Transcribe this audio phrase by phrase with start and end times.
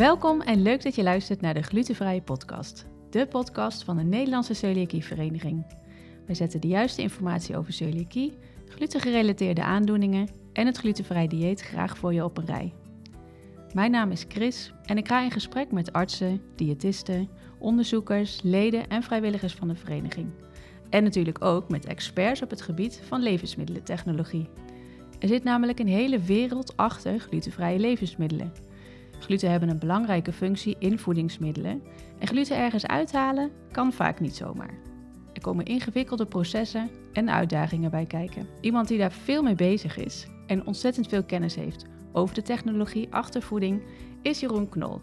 [0.00, 2.86] Welkom en leuk dat je luistert naar de Glutenvrije Podcast.
[3.10, 5.66] De podcast van de Nederlandse Celiakievereniging.
[6.26, 8.32] Wij zetten de juiste informatie over celiakie,
[8.68, 12.72] glutengerelateerde aandoeningen en het glutenvrij dieet graag voor je op een rij.
[13.74, 17.28] Mijn naam is Chris en ik ga in gesprek met artsen, diëtisten,
[17.58, 20.28] onderzoekers, leden en vrijwilligers van de vereniging.
[20.90, 24.48] En natuurlijk ook met experts op het gebied van levensmiddelentechnologie.
[25.18, 28.69] Er zit namelijk een hele wereld achter glutenvrije levensmiddelen.
[29.20, 31.82] Gluten hebben een belangrijke functie in voedingsmiddelen
[32.18, 34.74] en gluten ergens uithalen kan vaak niet zomaar.
[35.32, 38.46] Er komen ingewikkelde processen en uitdagingen bij kijken.
[38.60, 43.12] Iemand die daar veel mee bezig is en ontzettend veel kennis heeft over de technologie
[43.14, 43.82] achter voeding
[44.22, 45.00] is Jeroen Knol.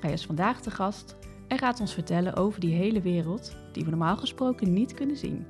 [0.00, 1.16] Hij is vandaag te gast
[1.48, 5.46] en gaat ons vertellen over die hele wereld die we normaal gesproken niet kunnen zien.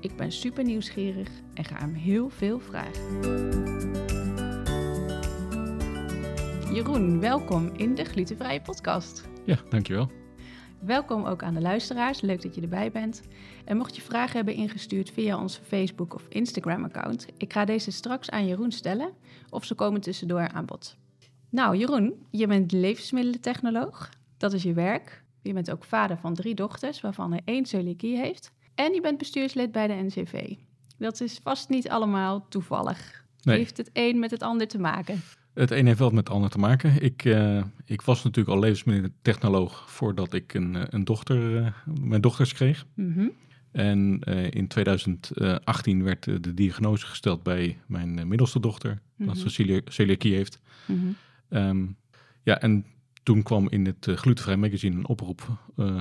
[0.00, 4.19] Ik ben super nieuwsgierig en ga hem heel veel vragen.
[6.72, 9.28] Jeroen, welkom in de Glutenvrije Podcast.
[9.44, 10.10] Ja, dankjewel.
[10.80, 12.20] Welkom ook aan de luisteraars.
[12.20, 13.22] Leuk dat je erbij bent.
[13.64, 18.30] En mocht je vragen hebben ingestuurd via onze Facebook of Instagram-account, ik ga deze straks
[18.30, 19.12] aan Jeroen stellen
[19.48, 20.96] of ze komen tussendoor aan bod.
[21.48, 24.08] Nou, Jeroen, je bent levensmiddelentechnoloog.
[24.36, 25.24] Dat is je werk.
[25.42, 28.52] Je bent ook vader van drie dochters, waarvan er één celiakie heeft.
[28.74, 30.54] En je bent bestuurslid bij de NCV.
[30.98, 33.24] Dat is vast niet allemaal toevallig.
[33.42, 33.56] Nee.
[33.56, 35.22] Heeft het een met het ander te maken?
[35.60, 37.02] Het een heeft wel met het ander te maken.
[37.02, 42.20] Ik, eh, ik was natuurlijk al levensmiddelentechnoloog voordat ik een, eh, een dochter, eh, mijn
[42.20, 42.86] dochters kreeg.
[42.94, 43.28] Mhm.
[43.72, 49.36] En in 2018 werd de diagnose gesteld bij mijn middelste dochter, dat Mhm.
[49.36, 50.60] ze celia- celiakie heeft.
[50.86, 50.98] Mhm.
[51.48, 51.86] Ehm,
[52.42, 52.84] ja, en
[53.22, 55.58] toen kwam in het Glutenvrij Magazine een oproep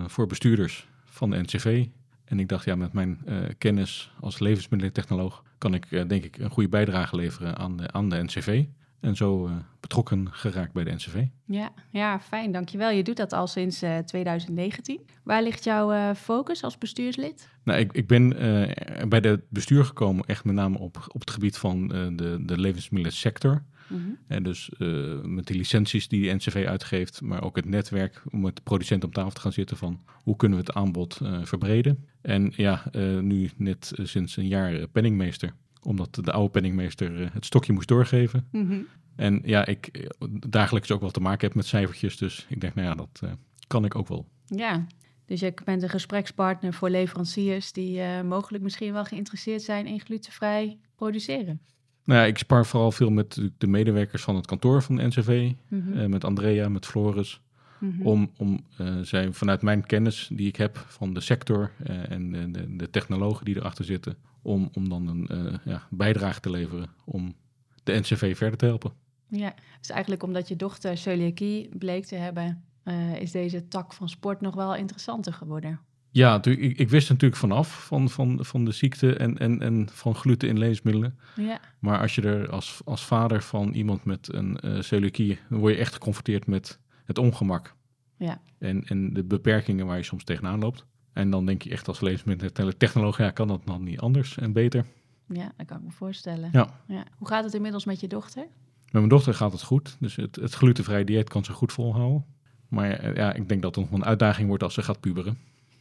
[0.07, 1.85] voor bestuurders van de NCV.
[2.25, 3.19] En ik dacht, ja, met mijn
[3.57, 8.23] kennis als levensmiddelentechnoloog kan ik denk ik een goede bijdrage leveren aan de, aan de
[8.23, 8.65] NCV.
[8.99, 11.25] En zo eh, betrokken geraakt bij de NCV.
[11.45, 12.89] Ja, ja, fijn, dankjewel.
[12.89, 14.99] Je doet dat al sinds eh, 2019.
[15.23, 17.49] Waar ligt jouw eh, focus als bestuurslid?
[17.63, 21.31] Nou, ik, ik ben eh, bij het bestuur gekomen echt met name op, op het
[21.31, 23.63] gebied van eh, de, de levensmiddelensector.
[23.87, 24.09] Mhm.
[24.27, 28.41] En dus eh, met de licenties die de NCV uitgeeft, maar ook het netwerk om
[28.41, 31.39] met de producent op tafel te gaan zitten van hoe kunnen we het aanbod eh,
[31.43, 32.07] verbreden.
[32.21, 37.21] En ja, eh, nu net eh, sinds een jaar eh, penningmeester, omdat de oude penningmeester
[37.21, 38.47] eh, het stokje moest doorgeven.
[38.51, 38.75] Mhm.
[39.19, 40.09] En ja, ik
[40.49, 43.31] dagelijks ook wel te maken heb met cijfertjes, dus ik denk, nou ja, dat eh,
[43.67, 44.25] kan ik ook wel.
[44.45, 44.85] Ja,
[45.25, 49.99] dus je bent een gesprekspartner voor leveranciers die eh, mogelijk misschien wel geïnteresseerd zijn in
[49.99, 51.59] glutenvrij produceren.
[52.03, 55.51] Nou ja, ik spar vooral veel met de medewerkers van het kantoor van de NCV,
[55.69, 55.97] Mhm.
[55.97, 57.41] eh, met Andrea, met Floris,
[57.79, 58.01] Mhm.
[58.07, 58.65] om, om
[59.01, 63.45] zij vanuit mijn kennis die ik heb van de sector en de, de, de technologen
[63.45, 67.35] die erachter zitten, om, om dan een ja, bijdrage te leveren om
[67.83, 68.91] de NCV verder te helpen.
[69.29, 74.09] Ja, dus eigenlijk omdat je dochter celiakie bleek te hebben, eh, is deze tak van
[74.09, 75.79] sport nog wel interessanter geworden.
[76.11, 80.15] Ja, ik, ik wist natuurlijk vanaf van, van, van de ziekte en, en, en van
[80.15, 81.19] gluten in levensmiddelen.
[81.35, 85.59] Ja, Maar als je er als, als vader van iemand met een eh celiakie, dan
[85.59, 87.75] word je echt geconfronteerd met het ongemak.
[88.17, 88.41] Ja.
[88.57, 90.85] En, en de beperkingen waar je soms tegenaan loopt.
[91.13, 94.85] En dan denk je echt als levensmiddelentechnoloog, ja, kan dat dan niet anders en beter?
[95.27, 96.49] ja, dat kan ik me voorstellen.
[96.51, 96.69] Ja.
[97.17, 98.47] Hoe gaat het inmiddels met je dochter?
[98.91, 102.25] Met mijn dochter gaat het goed, dus het, het glutenvrij dieet kan ze goed volhouden.
[102.67, 105.37] Maar eh, ja, ik denk dat het nog een uitdaging wordt als ze gaat puberen.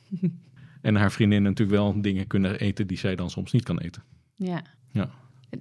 [0.83, 4.03] en haar vriendin natuurlijk wel dingen kunnen eten die zij dan soms niet kan eten.
[4.35, 4.63] Ja.
[4.93, 5.11] Ja.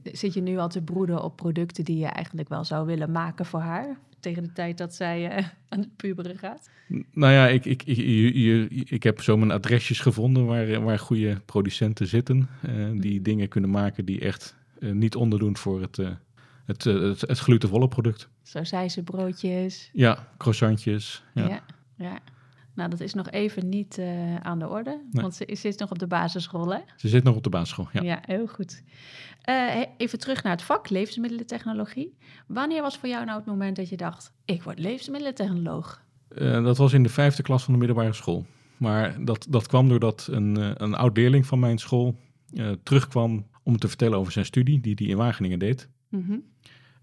[0.03, 3.45] Zit je nu al te broeden op producten die je eigenlijk wel zou willen maken
[3.45, 3.97] voor haar?
[4.19, 6.69] Tegen de tijd dat zij eh, aan het puberen gaat?
[7.11, 7.97] Nou ja, ik, ik, ik,
[8.35, 12.47] je- ik heb zo mijn adresjes gevonden waar, waar goede producenten zitten.
[12.61, 15.99] eh, die dingen kunnen maken die echt niet onderdoen voor het,
[16.67, 18.29] het, eh, het, het glutenvolle product.
[18.43, 18.61] Zo
[19.03, 19.89] broodjes.
[19.93, 21.23] Ja, croissantjes.
[21.33, 21.47] Ja.
[21.47, 21.63] Ja.
[21.97, 22.19] ja.
[22.77, 24.89] Nou, dat is nog even niet eh, aan de orde.
[25.11, 25.21] Nee.
[25.21, 26.79] Want ze zit nog op de basisschool, hè?
[26.95, 27.87] Ze zit nog op de basisschool.
[27.91, 28.01] Ja.
[28.01, 28.83] Ja, heel goed.
[29.41, 32.17] Eh, even terug naar het vak, levensmiddelentechnologie.
[32.47, 34.33] Wanneer was voor jou nou het moment dat je dacht...
[34.45, 36.01] ik word levensmiddelentechnoloog?
[36.27, 38.45] Eh, dat was in de vijfde klas van de middelbare school.
[38.77, 42.15] Maar dat, dat kwam doordat een, een oud leerling van mijn school
[42.83, 45.89] terugkwam om te vertellen over zijn studie, die hij in Wageningen deed.
[46.09, 46.37] Mhm.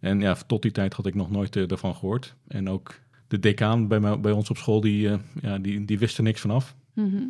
[0.01, 2.35] En ja, tot die tijd had ik nog nooit eh, daarvan gehoord.
[2.49, 5.99] En ook de decaan bij, mij, bij ons op school, die, eh, ja, die, die
[5.99, 6.77] wist er niks van af.
[6.93, 7.23] Mhm.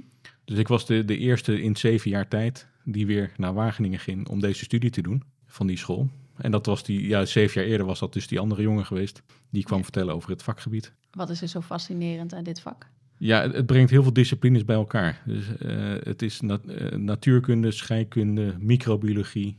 [0.45, 4.29] Dus ik was de, de eerste in zeven jaar tijd die weer naar Wageningen ging
[4.29, 6.09] om deze studie te doen van die school.
[6.37, 9.23] En dat was die, ja, zeven jaar eerder was dat dus die andere jongen geweest.
[9.51, 10.93] Die kwam vertellen over het vakgebied.
[11.11, 12.89] Wat is er zo fascinerend aan dit vak?
[13.19, 15.23] Ja, het, het brengt heel veel disciplines bij elkaar.
[15.27, 19.57] Dus eh, het is nat- natuurkunde, scheikunde, microbiologie,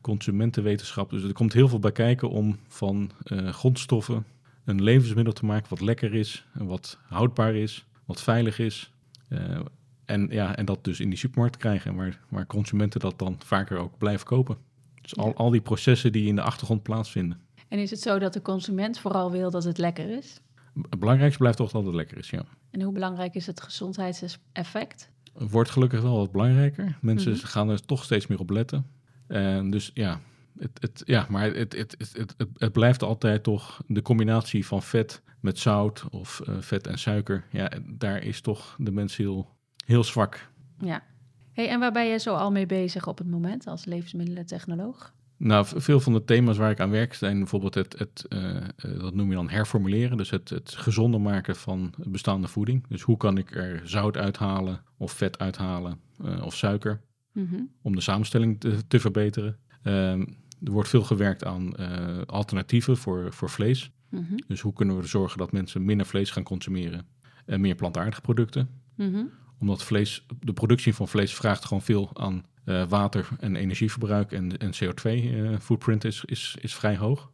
[0.00, 1.10] consumentenwetenschap.
[1.10, 4.24] Dus er komt heel veel bij kijken om van eh, grondstoffen
[4.64, 8.92] een levensmiddel te maken wat lekker is, wat houdbaar is, wat veilig is.
[9.28, 9.60] Uh,
[10.04, 13.78] en, ja, en dat dus in die supermarkt krijgen, waar, waar consumenten dat dan vaker
[13.78, 14.56] ook blijven kopen.
[15.00, 17.40] Dus al, al die processen die in de achtergrond plaatsvinden.
[17.68, 20.40] En is het zo dat de consument vooral wil dat het lekker is?
[20.90, 22.44] Het belangrijkste blijft toch dat het lekker is, ja.
[22.70, 25.12] En hoe belangrijk is het gezondheidseffect?
[25.34, 26.98] wordt gelukkig wel wat belangrijker.
[27.00, 27.46] Mensen mhm.
[27.46, 28.86] gaan er toch steeds meer op letten.
[29.26, 30.20] En dus ja,
[30.58, 34.82] het, het, ja maar het, het, het, het, het, blijft altijd toch de combinatie van
[34.82, 37.44] vet met zout of uh, vet en suiker.
[37.50, 39.48] Ja, daar is toch de mens heel,
[39.86, 40.48] heel zwak.
[40.78, 41.02] Ja.
[41.52, 45.12] Hey, en waar ben je zo al mee bezig op het moment als levensmiddelentechnoloog?
[45.36, 48.60] Nou, veel van de thema's waar ik aan werk zijn bijvoorbeeld het, het uh,
[49.00, 52.86] dat noem je dan herformuleren, dus het, het gezonder maken van bestaande voeding.
[52.88, 57.00] Dus hoe kan ik er zout uithalen of vet uithalen uh, of suiker
[57.34, 57.62] mhm.
[57.82, 59.56] om de samenstelling te, te verbeteren.
[59.82, 60.24] Ehm,
[60.64, 61.76] er wordt veel gewerkt aan
[62.26, 63.90] alternatieven voor, voor vlees.
[64.10, 64.36] Mhm.
[64.46, 67.06] Dus hoe kunnen we ervoor zorgen dat mensen minder vlees gaan consumeren
[67.46, 68.68] en meer plantaardige producten.
[68.94, 69.24] Mhm.
[69.58, 74.58] Omdat vlees, de productie van vlees vraagt gewoon veel aan uh, water- en energieverbruik en,
[74.58, 77.30] en CO2-footprint eh, is, is, is vrij hoog.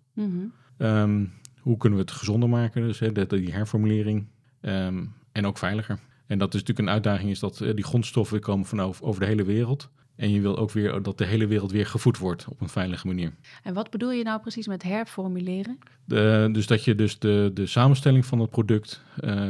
[0.77, 1.27] Ehm,
[1.61, 2.83] hoe kunnen we het gezonder maken?
[2.83, 4.27] Dus hè, die herformulering.
[4.61, 5.99] Ehm, en ook veiliger.
[6.31, 9.21] En dat is natuurlijk een uitdaging, is dat uh, die grondstoffen komen van over, over
[9.21, 9.89] de hele wereld.
[10.17, 13.07] En je wil ook weer dat de hele wereld weer gevoed wordt op een veilige
[13.07, 13.35] manier.
[13.63, 15.79] En wat bedoel je nou precies met herformuleren?
[16.05, 19.03] De, dus dat je dus de, de samenstelling van het product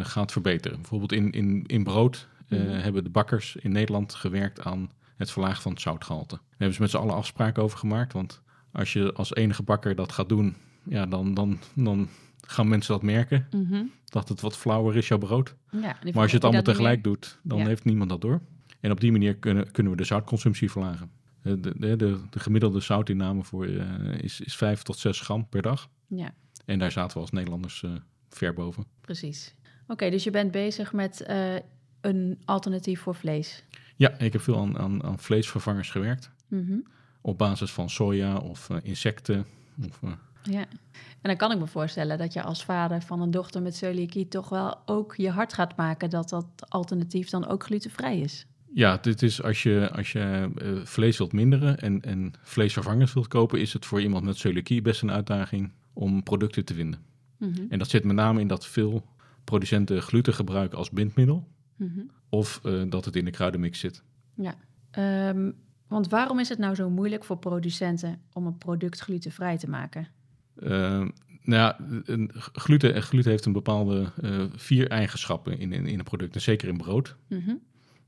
[0.02, 0.76] gaat verbeteren.
[0.76, 2.60] Bijvoorbeeld in, in, in brood mhm.
[2.60, 6.34] hebben de bakkers in Nederland gewerkt aan het verlagen van het zoutgehalte.
[6.34, 8.12] Daar hebben ze met z'n allen afspraken over gemaakt.
[8.12, 8.42] Want
[8.72, 12.08] als je als enige bakker dat gaat doen, ja, dan, dan, dan
[12.50, 13.46] gaan mensen dat merken.
[13.50, 13.84] Mhm.
[14.04, 15.54] Dat het wat flauwer is, jouw brood.
[15.70, 18.40] Ja, maar als je het allemaal tegelijk doet, dan heeft niemand dat door.
[18.80, 21.10] En op die manier kunnen, kunnen we de zoutconsumptie verlagen.
[21.42, 23.84] De, de, de, de gemiddelde zoutinname voor, uh,
[24.20, 25.88] is, is 5 tot 6 gram per dag.
[26.06, 26.34] Ja.
[26.64, 27.90] En daar zaten we als Nederlanders uh,
[28.28, 28.84] ver boven.
[29.00, 29.54] Precies.
[29.86, 31.54] Oké, dus je bent bezig met uh,
[32.00, 33.64] een alternatief voor vlees.
[33.96, 36.30] Ja, ik heb veel aan, aan, aan vleesvervangers gewerkt.
[36.48, 36.78] Mhm.
[37.20, 39.46] Op basis van soja of insecten.
[39.88, 40.00] Of.
[40.42, 40.60] Ja,
[41.20, 44.28] en dan kan ik me voorstellen dat je als vader van een dochter met celiakie
[44.28, 48.46] toch wel ook je hart gaat maken dat dat alternatief dan ook glutenvrij is.
[48.74, 53.28] Ja, dit is als je, als je uh, vlees wilt minderen en, en vleesvervangers wilt
[53.28, 57.00] kopen, is het voor iemand met celiakie best een uitdaging om producten te vinden.
[57.36, 57.62] Mhm.
[57.68, 59.04] En dat zit met name in dat veel
[59.44, 61.48] producenten gluten gebruiken als bindmiddel.
[61.76, 62.00] Mhm.
[62.28, 64.02] Of uh, dat het in de kruidenmix zit.
[64.34, 64.54] Ja,
[65.28, 65.54] um,
[65.88, 70.08] want waarom is het nou zo moeilijk voor producenten om een product glutenvrij te maken?
[70.58, 70.68] Uh,
[71.42, 71.78] nou ja,
[72.52, 76.68] gluten, gluten heeft een bepaalde uh, vier eigenschappen in, in, in een product, en zeker
[76.68, 77.16] in brood.
[77.28, 77.60] Mm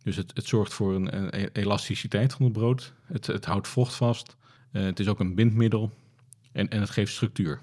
[0.02, 2.92] Dus het, het zorgt voor een, een, e-, elasticiteit van het brood.
[3.04, 4.36] Het, het houdt vocht vast.
[4.72, 5.90] Uh, het is ook een bindmiddel.
[6.52, 7.60] En, en het geeft structuur.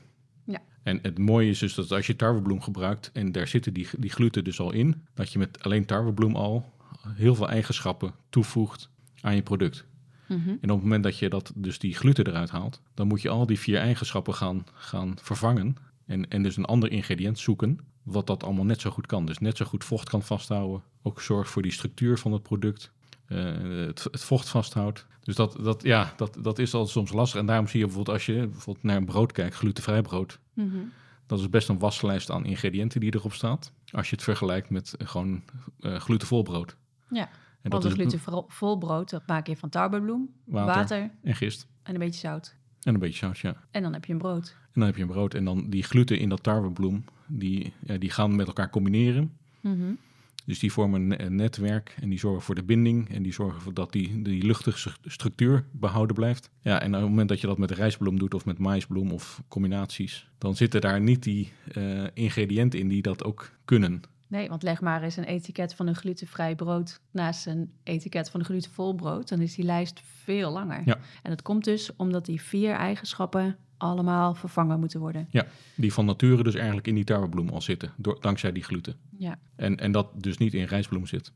[0.84, 4.10] En het mooie is dus dat als je tarwebloem gebruikt en daar zitten die, die
[4.10, 6.74] gluten dus al in, dat je met alleen tarwebloem al
[7.08, 8.90] heel veel eigenschappen toevoegt
[9.22, 9.86] aan je product.
[10.30, 10.50] Mhm.
[10.50, 13.30] En op het moment dat je dat, dus die gluten eruit haalt, dan moet je
[13.30, 15.76] al die vier eigenschappen gaan, gaan vervangen.
[16.06, 19.26] En, en dus een ander ingrediënt zoeken, wat dat allemaal net zo goed kan.
[19.26, 22.92] Dus net zo goed vocht kan vasthouden, ook zorgt voor die structuur van het product,
[23.28, 25.06] uh, het, het, vocht vasthoudt.
[25.24, 27.40] Dus dat, dat, ja, dat, dat is al soms lastig.
[27.40, 30.40] En daarom zie je bijvoorbeeld als je bijvoorbeeld naar een brood kijkt, glutenvrij brood.
[30.54, 30.78] Mhm.
[31.26, 33.72] Dat is best een waslijst aan ingrediënten die erop staat.
[33.92, 35.44] Als je het vergelijkt met gewoon
[35.80, 36.76] uh, glutenvol brood.
[37.10, 37.30] Ja,
[37.62, 41.68] en want een glutenvol brood, dat maak je van tarbebloem, water, water, en gist.
[41.84, 42.56] En een beetje zout.
[42.84, 43.56] En een beetje zout, ja.
[43.72, 44.56] En dan heb je een brood.
[44.66, 45.34] En dan heb je een brood.
[45.34, 49.38] En dan die gluten in dat tarwebloem, die, ja, die gaan met elkaar combineren.
[49.62, 49.98] Mm
[50.50, 53.74] dus die vormen een netwerk en die zorgen voor de binding en die zorgen ervoor
[53.74, 56.50] dat die, die luchtige structuur behouden blijft.
[56.62, 59.44] Ja, en op het moment dat je dat met rijstbloem doet of met maïsbloem of
[59.48, 64.02] combinaties, dan zitten daar niet die uh, ingrediënten in die dat ook kunnen.
[64.30, 68.40] Nee, want leg maar eens een etiket van een glutenvrij brood naast een etiket van
[68.40, 69.30] een glutenvol brood.
[69.30, 70.82] Dan is die lijst veel langer.
[70.86, 70.98] Ja.
[71.24, 75.28] En dat komt dus omdat die vier eigenschappen allemaal vervangen moeten worden.
[75.30, 75.46] Ja,
[75.76, 78.96] die van nature dus eigenlijk in die tarwebloem al zitten, door, dankzij die gluten.
[79.18, 79.40] Ja.
[79.56, 81.32] En, en dat dus niet in rijstbloem zit.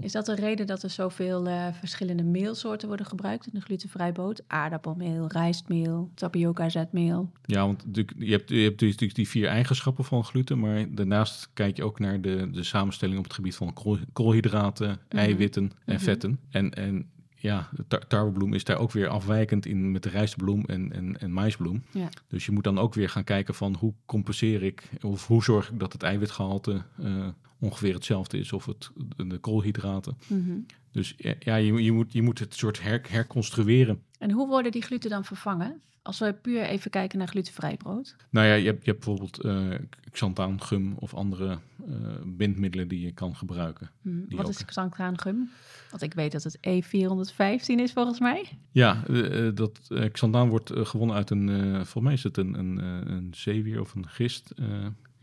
[0.00, 4.12] Is dat de reden dat er zoveel uh, verschillende meelsoorten worden gebruikt in de glutenvrij
[4.12, 4.42] brood?
[4.46, 7.30] Aardappelmeel, rijstmeel, tapioca-zetmeel.
[7.44, 7.84] Ja, want
[8.18, 11.98] je hebt, je hebt natuurlijk die vier eigenschappen van gluten, maar daarnaast kijk je ook
[11.98, 13.74] naar de, de samenstelling op het gebied van
[14.12, 15.16] koolhydraten, mhm.
[15.16, 16.04] eiwitten en mhm.
[16.04, 16.40] vetten.
[16.50, 17.10] En, en
[17.46, 21.32] ja, tar tarwebloem is daar ook weer afwijkend in met de rijstbloem en, en, en
[21.32, 21.82] maïsbloem.
[21.90, 22.08] Ja.
[22.28, 25.70] Dus je moet dan ook weer gaan kijken van hoe compenseer ik of hoe zorg
[25.70, 27.26] ik dat het eiwitgehalte uh,
[27.58, 30.16] ongeveer hetzelfde is of het, de koolhydraten.
[30.26, 30.66] Mm -hmm.
[30.92, 34.82] Dus ja, je, je, moet, je moet het soort her, herconstrueren En hoe worden die
[34.82, 35.80] gluten dan vervangen?
[36.02, 38.16] Als we puur even kijken naar glutenvrij brood.
[38.30, 39.74] Nou ja, je hebt, je hebt bijvoorbeeld eh
[40.10, 41.58] xanthaan, gum of andere
[41.88, 41.94] eh,
[42.24, 43.90] bindmiddelen die je kan gebruiken.
[44.02, 44.52] Hm, Die Wat ook.
[44.52, 45.50] is xanthaangum?
[45.90, 48.58] Want ik weet dat het E415 is volgens mij.
[48.70, 49.80] Ja, eh, dat
[50.12, 52.78] xanthaan wordt gewonnen uit een, volgens mij is het een, een,
[53.12, 54.54] een zeewier of een gist.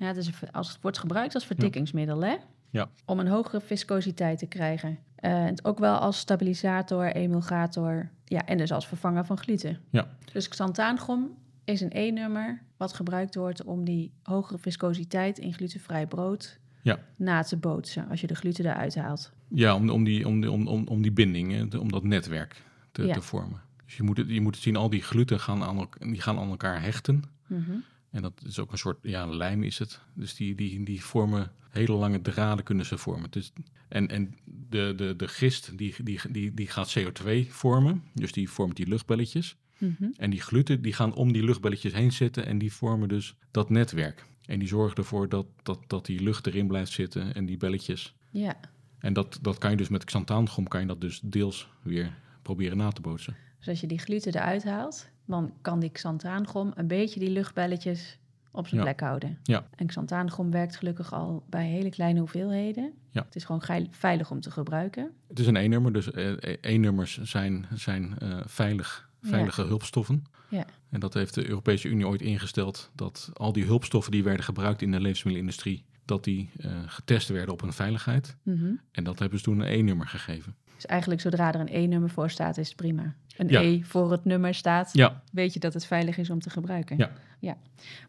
[0.04, 2.36] Ja, het is als het wordt gebruikt als verdikkingsmiddel, hè?
[2.70, 2.90] Ja.
[3.06, 4.98] Om een hogere viscositeit te krijgen.
[5.16, 8.10] Eh, en ook wel als stabilisator, emulgator.
[8.26, 9.78] Ja, en dus als vervanger van gluten.
[9.90, 10.08] Ja.
[10.34, 11.28] Dus xanthaangum
[11.64, 17.00] is een E-nummer wat gebruikt wordt om die hogere viscositeit in glutenvrij brood Ja.
[17.16, 19.32] na te bootsen als je de gluten eruit haalt.
[19.48, 23.06] ja, om, om, die, om, die- om, om, om die binding, om dat netwerk te,
[23.06, 23.14] Ja.
[23.14, 23.62] te vormen.
[23.86, 26.38] Dus je moet, het, je moet het zien, al die gluten gaan aan, die gaan
[26.40, 27.24] aan elkaar hechten.
[27.48, 27.72] Mhm.
[28.14, 30.00] En dat is ook een soort, ja, lijm is het.
[30.14, 33.32] Dus die, die, die vormen, hele lange draden kunnen ze vormen.
[33.32, 33.54] Dus,
[33.88, 34.36] en en
[34.70, 38.04] de, de, de gist, die, die, die, die gaat CO2 vormen.
[38.14, 39.56] Dus die vormt die luchtbelletjes.
[39.78, 40.12] Mhm.
[40.18, 43.70] En die gluten, die gaan om die luchtbelletjes heen zitten en die vormen dus dat
[43.70, 44.26] netwerk.
[44.46, 48.16] En die zorgen ervoor dat, dat, dat die lucht erin blijft zitten en die belletjes.
[48.30, 48.60] Ja,
[49.00, 52.78] En dat, dat kan je dus met xanthaangom, kan je dat dus deels weer proberen
[52.78, 53.36] na te bootsen.
[53.58, 58.18] dus als je die gluten eruit haalt, dan kan die xanthaangum een beetje die luchtbelletjes
[58.52, 58.86] op zijn Ja.
[58.86, 59.38] plek houden.
[59.44, 59.66] Ja.
[59.76, 62.92] En xanthaangum werkt gelukkig al bij hele kleine hoeveelheden.
[63.12, 63.24] Ja.
[63.26, 65.12] Het is gewoon geil- veilig om te gebruiken.
[65.28, 70.24] Het is een E-nummer, dus eh, E-nummers zijn, zijn eh, veilig, veilige hulpstoffen.
[70.50, 70.66] Ja.
[70.90, 74.82] En dat heeft de Europese Unie ooit ingesteld, dat al die hulpstoffen die werden gebruikt
[74.82, 78.36] in de levensmiddelenindustrie, dat die eh, getest werden op hun veiligheid.
[78.44, 78.72] Mhm.
[78.92, 80.56] En dat hebben ze toen een E-nummer gegeven.
[80.76, 83.16] Dus eigenlijk zodra er een E-nummer voor staat, is het prima.
[83.38, 83.62] Een Ja.
[83.62, 86.98] E voor het nummer staat, Ja, weet je dat het veilig is om te gebruiken.
[86.98, 87.12] Ja.
[87.40, 87.58] ja.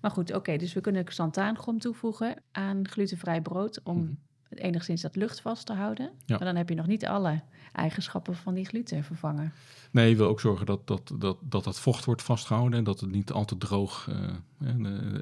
[0.00, 4.12] Maar goed, oké, dus we kunnen xanthaangum toevoegen aan glutenvrij brood om Mhm.
[4.48, 6.10] het enigszins dat luchtvast te houden.
[6.26, 6.36] Ja.
[6.36, 7.40] Maar dan heb je nog niet alle
[7.72, 9.52] eigenschappen van die gluten vervangen.
[9.90, 13.00] Nee, je wil ook zorgen dat dat, dat, dat, dat vocht wordt vastgehouden en dat
[13.00, 14.24] het niet al te droog eh,
[14.68, 15.18] eh, Mhm.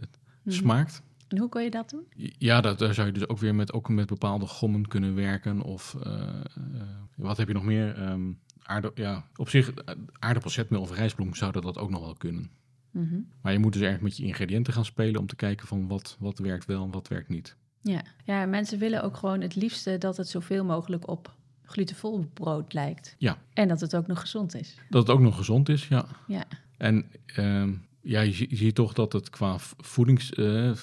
[0.46, 1.02] smaakt.
[1.32, 2.06] En hoe kon je dat doen?
[2.38, 5.62] Ja, dat, daar zou je dus ook weer met, ook met bepaalde gommen kunnen werken.
[5.62, 6.82] Of eh, eh,
[7.16, 8.16] wat heb je nog meer?
[8.62, 12.50] Aarde, ja, op zich, eh, aardappelzetmeel of rijstbloem zouden dat ook nog wel kunnen.
[12.90, 13.20] Mhm.
[13.42, 16.16] Maar je moet dus erg met je ingrediënten gaan spelen om te kijken van wat,
[16.20, 17.56] wat werkt wel en wat werkt niet.
[17.82, 18.02] Ja.
[18.24, 23.14] ja, mensen willen ook gewoon het liefste dat het zoveel mogelijk op glutenvol brood lijkt.
[23.18, 23.38] Ja.
[23.52, 24.76] En dat het ook nog gezond is.
[24.90, 26.06] Dat het ook nog gezond is, ja.
[26.26, 26.44] Ja.
[26.76, 30.76] En ehm, ja, je, je ziet toch dat het qua voedings, eh, eh,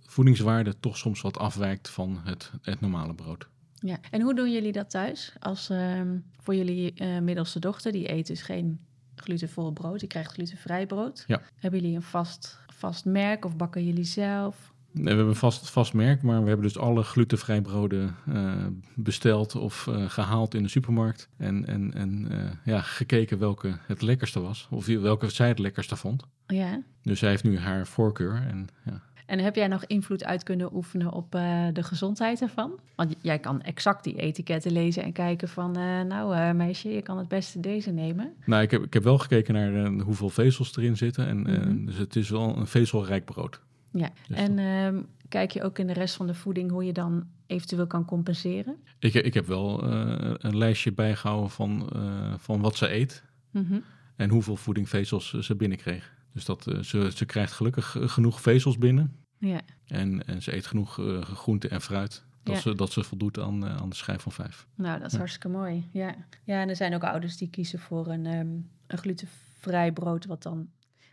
[0.00, 3.48] voedingswaarde toch soms wat afwijkt van het, het normale brood.
[3.80, 3.98] Ja.
[4.10, 5.32] En hoe doen jullie dat thuis?
[5.38, 8.80] Als ehm, voor jullie eh, middelste dochter, die eet dus geen
[9.14, 11.24] glutenvol brood, die krijgt glutenvrij brood.
[11.26, 11.42] Ja.
[11.56, 14.74] Hebben jullie een vast, vast merk of bakken jullie zelf?
[14.96, 18.52] Nee, we hebben een vast, vast merk, maar we hebben dus alle glutenvrij broden eh,
[18.94, 21.28] besteld of eh, gehaald in de supermarkt.
[21.36, 25.96] En, en, en eh, ja, gekeken welke het lekkerste was, of welke zij het lekkerste
[25.96, 26.24] vond.
[26.46, 26.82] Ja.
[27.02, 28.42] Dus zij heeft nu haar voorkeur.
[28.48, 29.02] En, ja.
[29.26, 31.30] En heb jij nog invloed uit kunnen oefenen op
[31.72, 32.80] de gezondheid ervan?
[32.94, 35.70] Want jij kan exact die etiketten lezen en kijken van...
[36.08, 38.32] nou meisje, je kan het beste deze nemen.
[38.44, 41.26] Nou, ik heb, ik heb wel gekeken naar hoeveel vezels erin zitten.
[41.26, 41.84] En, Mhm.
[41.84, 43.60] dus het is wel een vezelrijk brood.
[43.90, 44.10] Ja.
[44.28, 47.26] Dus en ehm, kijk je ook in de rest van de voeding hoe je dan
[47.46, 48.76] eventueel kan compenseren?
[48.98, 53.78] Ik, ik heb wel eh, een lijstje bijgehouden van, eh, van wat ze eet Mhm.
[54.16, 56.14] en hoeveel voedingvezels ze binnenkreeg.
[56.32, 59.16] Dus dat, eh, ze, ze krijgt gelukkig genoeg vezels binnen.
[59.38, 59.60] Ja.
[59.86, 62.24] En, en ze eet genoeg groente en fruit.
[62.42, 62.60] Dat, Ja.
[62.60, 64.66] ze, dat ze voldoet aan, aan de schijf van vijf.
[64.74, 65.18] Nou, dat is Ja.
[65.18, 65.88] hartstikke mooi.
[65.92, 66.14] Ja.
[66.44, 68.46] ja, en er zijn ook ouders die kiezen voor een, ehm,
[68.86, 70.26] een glutenvrij brood...
[70.26, 70.68] wat dan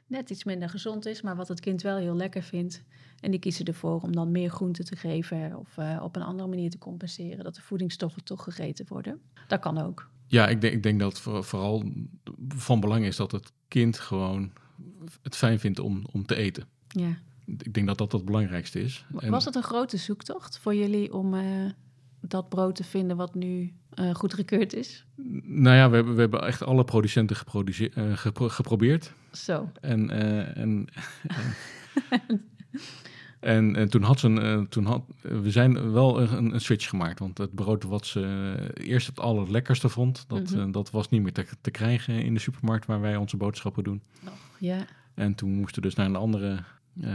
[0.07, 2.83] net iets minder gezond is, maar wat het kind wel heel lekker vindt.
[3.19, 5.57] En die kiezen ervoor om dan meer groente te geven...
[5.57, 7.43] of eh, op een andere manier te compenseren...
[7.43, 9.22] dat de voedingsstoffen toch gegeten worden.
[9.48, 10.10] Dat kan ook.
[10.27, 11.83] Ja, ik denk, ik denk dat voor- vooral
[12.48, 14.51] van belang is dat het kind gewoon
[15.22, 16.67] het fijn vindt om, om te eten.
[16.88, 17.17] Ja.
[17.45, 19.05] Ik denk dat dat het belangrijkste is.
[19.17, 21.69] En- Was het een grote zoektocht voor jullie om eh,
[22.22, 25.05] dat brood te vinden wat nu uh, goedgekeurd is?
[25.43, 29.13] Nou ja, we hebben, we hebben echt alle producenten uh, gepro geprobeerd.
[29.31, 29.71] Zo.
[29.81, 30.88] En, uh, en,
[32.09, 32.41] en,
[33.39, 37.19] en, en, toen had ze een, toen had, we zijn wel een, een, switch gemaakt.
[37.19, 40.71] Want het brood wat ze eerst het allerlekkerste vond, dat, mm -hmm.
[40.71, 44.01] dat was niet meer te, te, krijgen in de supermarkt waar wij onze boodschappen doen.
[44.25, 44.85] Oh, ja.
[45.13, 46.63] En toen moesten we dus naar een andere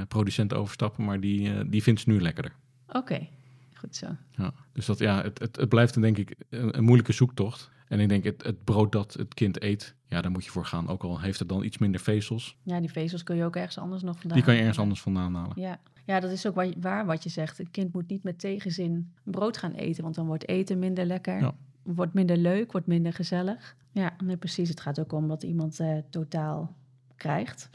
[0.08, 2.52] producent overstappen, maar die, die vindt ze nu lekkerder.
[2.88, 3.30] Oké, okay.
[3.78, 4.06] Goed zo.
[4.30, 7.70] Ja, dus dat, ja, het, het, het blijft denk ik een, een, moeilijke zoektocht.
[7.88, 10.64] En ik denk, het, het brood dat het kind eet, ja, daar moet je voor
[10.64, 10.88] gaan.
[10.88, 12.56] Ook al heeft het dan iets minder vezels.
[12.62, 15.00] Ja, die vezels kun je ook ergens anders nog vandaan Die kan je ergens anders
[15.00, 15.61] vandaan halen.
[15.61, 15.80] Ja.
[16.04, 17.58] ja, dat is ook waar, wat je zegt.
[17.58, 21.40] Een kind moet niet met tegenzin brood gaan eten, want dan wordt eten minder lekker.
[21.40, 21.54] Ja.
[21.82, 23.76] wordt minder leuk, wordt minder gezellig.
[23.92, 24.68] Ja, nee, precies.
[24.68, 26.76] Het gaat ook om wat iemand eh, totaal
[27.18, 27.70] krijgt.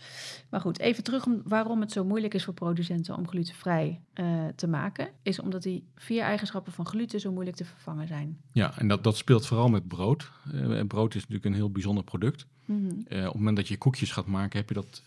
[0.50, 4.45] Maar goed, even terug om waarom het zo moeilijk is voor producenten om glutenvrij eh,
[4.55, 5.09] te maken.
[5.21, 8.38] Is omdat die vier eigenschappen van gluten zo moeilijk te vervangen zijn.
[8.51, 10.31] Ja, en dat, dat speelt vooral met brood.
[10.53, 12.45] Eh, brood is natuurlijk een heel bijzonder product.
[12.65, 12.85] Mhm.
[13.07, 15.01] Eh, op het moment dat je koekjes gaat maken, heb je dat,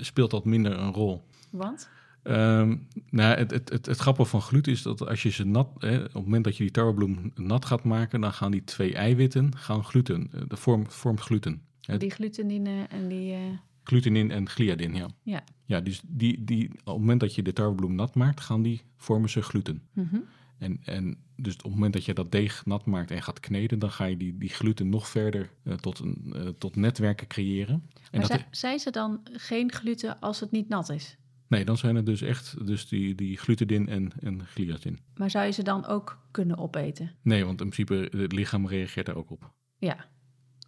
[0.00, 1.22] speelt dat minder een rol.
[1.50, 1.88] Want?
[2.22, 2.76] Ehm,
[3.10, 5.82] nou, het, het, het, het grappige van gluten is dat als je ze nat, op
[5.82, 9.84] het moment dat je die tarwebloem nat gaat maken, dan gaan die twee eiwitten gaan
[9.84, 10.30] gluten.
[10.48, 11.62] de vorm, vormt gluten.
[11.98, 13.36] Die glutenine en die...
[13.82, 15.08] Glutenin en gliadin, ja.
[15.22, 15.44] Ja.
[15.64, 18.82] Ja, dus die, die, op het moment dat je de tarwebloem nat maakt, gaan die
[18.96, 19.82] vormen ze gluten.
[19.92, 20.16] mhm.
[20.58, 23.78] En, en dus op het moment dat je dat deeg nat maakt en gaat kneden,
[23.78, 27.82] dan ga je die, die gluten nog verder eh, tot, een, eh, tot netwerken creëren.
[28.10, 31.16] En Maar dat, zei ze dan geen gluten als het niet nat is?
[31.48, 34.98] nee, dan zijn het dus echt dus die, die glutidin en, en gliadin.
[35.16, 37.10] Maar zou je ze dan ook kunnen opeten?
[37.22, 39.50] Nee, want in principe het lichaam reageert daar ook op.
[39.78, 40.06] Ja.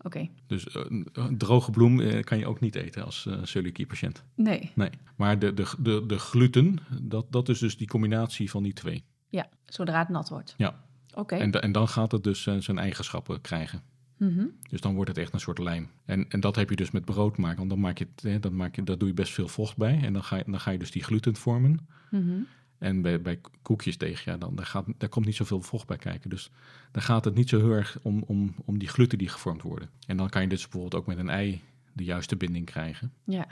[0.05, 0.29] Oké.
[0.47, 0.83] Dus eh,
[1.13, 4.25] een droge bloem eh, kan je ook niet eten als uh, celiakie-patiënt.
[4.35, 4.71] Nee.
[4.75, 8.73] Nee, maar de, de, de, de gluten, dat, dat is dus die combinatie van die
[8.73, 9.05] twee.
[9.29, 10.55] Ja, zodra het nat wordt.
[10.57, 10.85] Ja.
[11.15, 11.35] Oké.
[11.35, 13.83] En, en dan gaat het dus eh, zijn eigenschappen krijgen.
[14.17, 14.47] Mhm.
[14.71, 15.89] Dus dan wordt het echt een soort lijm.
[16.05, 17.59] En, en dat heb je dus met brood maken.
[17.59, 19.77] Want dan maak je het, hè, dan maak je, daar doe je best veel vocht
[19.77, 20.01] bij.
[20.03, 21.87] En dan ga je, dan ga je dus die gluten vormen.
[22.11, 22.41] Mhm.
[22.85, 26.31] En bij, bij koekjesdeeg, ja, dan daar, gaat, daar komt niet zoveel vocht bij kijken.
[26.31, 26.51] Dus
[26.91, 29.91] dan gaat het niet zo heel erg om, om, om die gluten die gevormd worden.
[30.07, 31.63] En dan kan je dus bijvoorbeeld ook met een ei
[31.93, 33.13] de juiste binding krijgen.
[33.25, 33.47] Ja.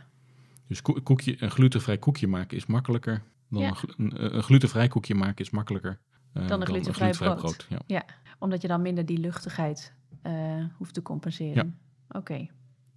[0.66, 3.22] Dus koe- koekje, een glutenvrij koekje maken is makkelijker.
[3.48, 3.74] Dan Ja.
[3.96, 5.98] een, een, glutenvrij koekje maken is makkelijker.
[6.32, 7.66] eh, Dan een glutenvrij brood.
[7.86, 8.04] Ja.
[8.38, 11.78] Omdat je dan minder die luchtigheid eh, hoeft te compenseren.
[12.08, 12.46] Oké.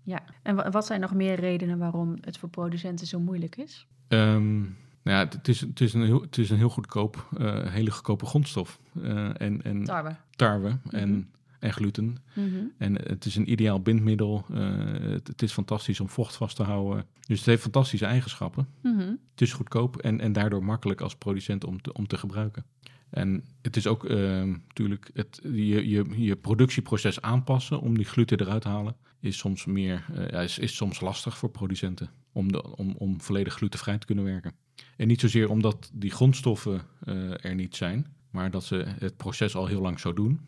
[0.04, 0.24] Ja.
[0.44, 3.88] En wa- wat zijn nog meer redenen waarom het voor producenten zo moeilijk is?
[4.08, 4.63] Ehm,
[5.06, 7.92] nou ja, het, is, het, is een heel, het is een heel goedkoop, eh, hele
[7.92, 8.80] goedkope grondstof.
[9.04, 10.16] Eh, en, en Tarwe.
[10.36, 11.22] tarwe en, Mhm.
[11.60, 12.18] en gluten.
[12.34, 12.56] Mhm.
[12.78, 14.46] En het is een ideaal bindmiddel.
[14.54, 14.70] Eh,
[15.00, 17.06] het, het is fantastisch om vocht vast te houden.
[17.28, 18.68] Dus het heeft fantastische eigenschappen.
[18.82, 19.00] Mhm.
[19.32, 22.66] Het is goedkoop en, en daardoor makkelijk als producent om te, om te gebruiken.
[23.10, 28.40] En het is ook ehm, natuurlijk het, je, je, je productieproces aanpassen om die gluten
[28.42, 28.96] eruit te halen.
[29.20, 30.06] Is soms, meer,
[30.44, 34.53] is, is soms lastig voor producenten om, de, om, om volledig glutenvrij te kunnen werken.
[34.98, 39.55] En niet zozeer omdat die grondstoffen eh, er niet zijn, maar dat ze het proces
[39.55, 40.40] al heel lang zo doen.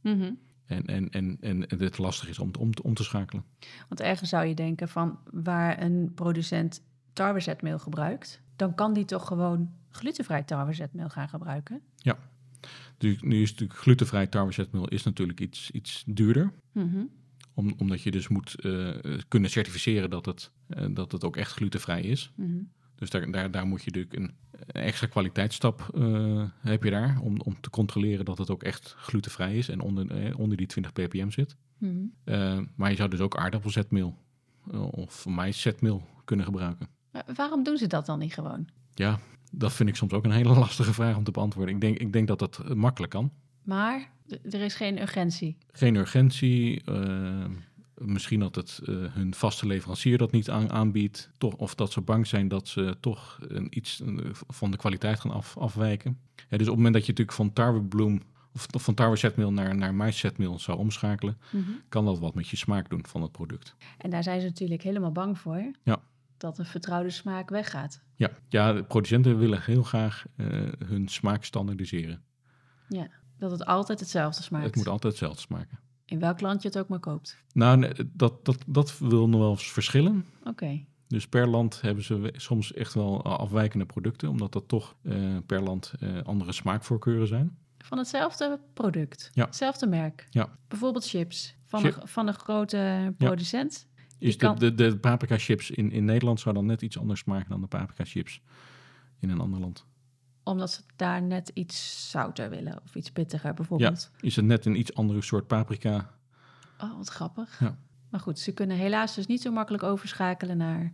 [0.00, 0.32] Mhm.
[0.66, 3.44] En, en, en, en het lastig is om, om, te- om te schakelen.
[3.88, 9.26] Want ergens zou je denken van waar een producent tarwezetmeel gebruikt, dan kan die toch
[9.26, 11.80] gewoon glutenvrij tarwezetmeel gaan gebruiken.
[12.98, 16.52] Nu, nu is natuurlijk glutenvrij tarwezetmeel is natuurlijk iets, iets duurder.
[16.72, 17.04] Mhm.
[17.54, 18.88] Om, omdat je dus moet eh,
[19.28, 22.32] kunnen certificeren dat het, eh, dat het ook echt glutenvrij is.
[22.36, 22.56] Mhm.
[22.96, 24.34] Dus daar, daar, daar moet je natuurlijk een,
[24.66, 27.18] een extra kwaliteitsstap eh, heb je daar.
[27.22, 30.66] Om, om te controleren dat het ook echt glutenvrij is en onder, eh, onder die
[30.66, 31.56] 20 ppm zit.
[31.78, 31.94] Mhm.
[32.24, 34.18] Eh, maar je zou dus ook aardappelzetmeel
[34.70, 36.88] eh, of maïszetmeel kunnen gebruiken.
[37.12, 38.68] Maar waarom doen ze dat dan niet gewoon?
[38.94, 39.18] Ja,
[39.52, 41.74] dat vind ik soms ook een hele lastige vraag om te beantwoorden.
[41.74, 43.32] Ik denk, ik denk dat dat makkelijk kan.
[43.62, 45.56] Maar er is geen urgentie.
[45.72, 46.82] Geen urgentie.
[47.98, 51.30] Misschien dat het eh, hun vaste leverancier dat niet aan, aanbiedt.
[51.38, 55.20] Toch, of dat ze bang zijn dat ze toch een, iets eh, van de kwaliteit
[55.20, 56.18] gaan af, afwijken.
[56.36, 59.94] Ja, dus op het moment dat je natuurlijk van tarwebloem of van tarwezetmeel naar, naar
[59.94, 61.70] maïszetmeel zou omschakelen, Mhm.
[61.88, 63.76] kan dat wat met je smaak doen van het product.
[63.98, 65.70] En daar zijn ze natuurlijk helemaal bang voor.
[65.82, 65.98] Ja.
[66.36, 68.02] Dat de vertrouwde smaak weggaat.
[68.14, 70.46] Ja, ja de producenten willen heel graag eh,
[70.86, 72.22] hun smaak standaardiseren.
[73.38, 74.64] Dat het altijd hetzelfde smaakt.
[74.64, 75.78] Het moet altijd hetzelfde smaken.
[76.06, 77.38] In welk land je het ook maar koopt.
[77.52, 80.24] Nou, nee, dat, dat, dat wil nog wel eens verschillen.
[80.44, 80.84] Oké.
[81.08, 85.60] Dus per land hebben ze soms echt wel afwijkende producten, omdat dat toch eh, per
[85.62, 87.56] land eh, andere smaakvoorkeuren zijn.
[87.78, 89.30] Van hetzelfde product.
[89.32, 89.44] Ja.
[89.44, 90.26] Hetzelfde merk.
[90.30, 90.48] Ja.
[90.68, 91.56] Bijvoorbeeld chips.
[91.64, 93.86] Van, Chip- een, van een grote producent.
[94.18, 96.98] Is Je kan- de, de, de paprika chips in, in Nederland zou dan net iets
[96.98, 98.40] anders smaken dan de paprika chips
[99.18, 99.86] in een ander land.
[100.46, 102.80] Omdat ze daar net iets zouter willen.
[102.84, 104.10] Of iets pittiger bijvoorbeeld.
[104.20, 106.10] Is het net een iets andere soort paprika?
[106.80, 107.60] Oh, wat grappig.
[107.60, 107.78] Ja.
[108.10, 110.92] Maar goed, ze kunnen helaas dus niet zo makkelijk overschakelen naar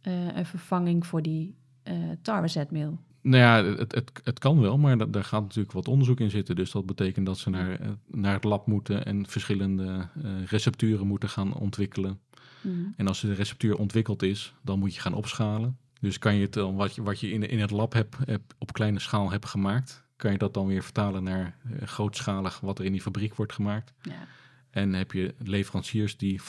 [0.00, 2.98] eh, een vervanging voor die eh tarwezetmeel.
[3.22, 6.30] Nou ja, het, het, het kan wel, maar da- daar gaat natuurlijk wat onderzoek in
[6.30, 6.56] zitten.
[6.56, 10.08] Dus dat betekent dat ze naar, eh, naar het lab moeten en verschillende
[10.46, 12.20] recepturen moeten gaan ontwikkelen.
[12.60, 12.74] Mhm.
[12.96, 15.78] En als de receptuur ontwikkeld is, dan moet je gaan opschalen.
[16.00, 18.54] Dus kan je het dan, wat je, wat je in, in het lab hebt, hebt,
[18.58, 22.78] op kleine schaal hebt gemaakt, kan je dat dan weer vertalen naar eh, grootschalig wat
[22.78, 23.92] er in die fabriek wordt gemaakt.
[24.02, 24.26] Ja.
[24.70, 26.40] En heb je leveranciers die,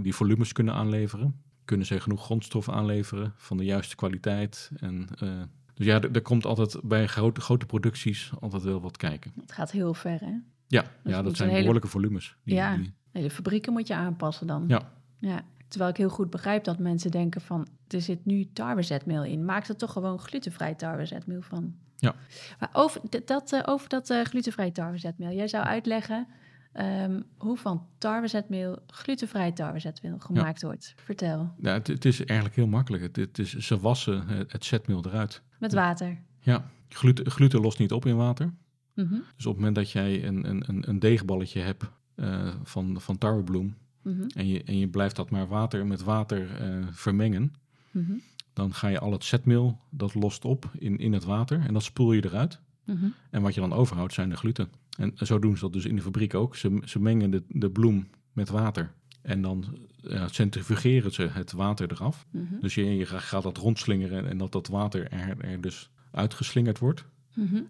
[0.00, 1.40] die volumes kunnen aanleveren.
[1.64, 4.70] Kunnen ze genoeg grondstoffen aanleveren van de juiste kwaliteit.
[4.76, 5.42] En, eh,
[5.74, 9.32] dus ja, er, komt altijd bij grote, grote producties altijd wel wat kijken.
[9.40, 10.32] Het gaat heel ver, hè?
[10.66, 12.36] Ja, Dus ja dat zijn hele- behoorlijke volumes.
[12.44, 12.76] Die, Ja.
[13.12, 14.64] die- fabrieken moet je aanpassen dan.
[14.68, 14.92] Ja.
[15.18, 15.44] ja.
[15.68, 17.66] Terwijl ik heel goed begrijp dat mensen denken van...
[17.88, 19.44] er zit nu tarwezetmeel in.
[19.44, 21.74] Maak er toch gewoon glutenvrij tarwezetmeel van.
[21.98, 22.14] Ja.
[22.58, 25.30] Maar over dat, eh, over dat eh, glutenvrij tarwezetmeel.
[25.30, 26.26] Jij zou uitleggen
[26.72, 30.94] ehm, hoe van tarwezetmeel glutenvrij tarwezetmeel gemaakt wordt.
[30.96, 31.54] Vertel.
[31.60, 33.02] ja, het, het is eigenlijk heel makkelijk.
[33.02, 35.42] Het, het is, ze wassen het, zetmeel eruit.
[35.58, 36.18] Met water.
[36.40, 38.54] Ja, gluten, gluten lost niet op in water.
[38.94, 43.18] Mhm, Dus op het moment dat jij een, een, een, deegballetje hebt eh, van, van
[43.18, 43.76] tarwebloem...
[44.02, 46.48] mhm, En, je, en je blijft dat maar water met water
[46.90, 47.52] vermengen...
[47.90, 48.12] mhm,
[48.52, 51.60] dan ga je al het zetmeel, dat lost op in, in het water...
[51.66, 52.60] en dat spoel je eruit.
[52.84, 53.06] mhm.
[53.30, 54.68] En wat je dan overhoudt zijn de gluten.
[54.98, 56.56] En zo doen ze dat dus in de fabriek ook.
[56.56, 58.92] Ze, ze mengen de, de bloem met water.
[59.22, 59.64] En dan
[60.02, 62.26] eh, centrifugeren ze het water eraf.
[62.30, 66.78] mhm, Dus je, je gaat dat rondslingeren en dat dat water er, er dus uitgeslingerd
[66.78, 67.04] wordt.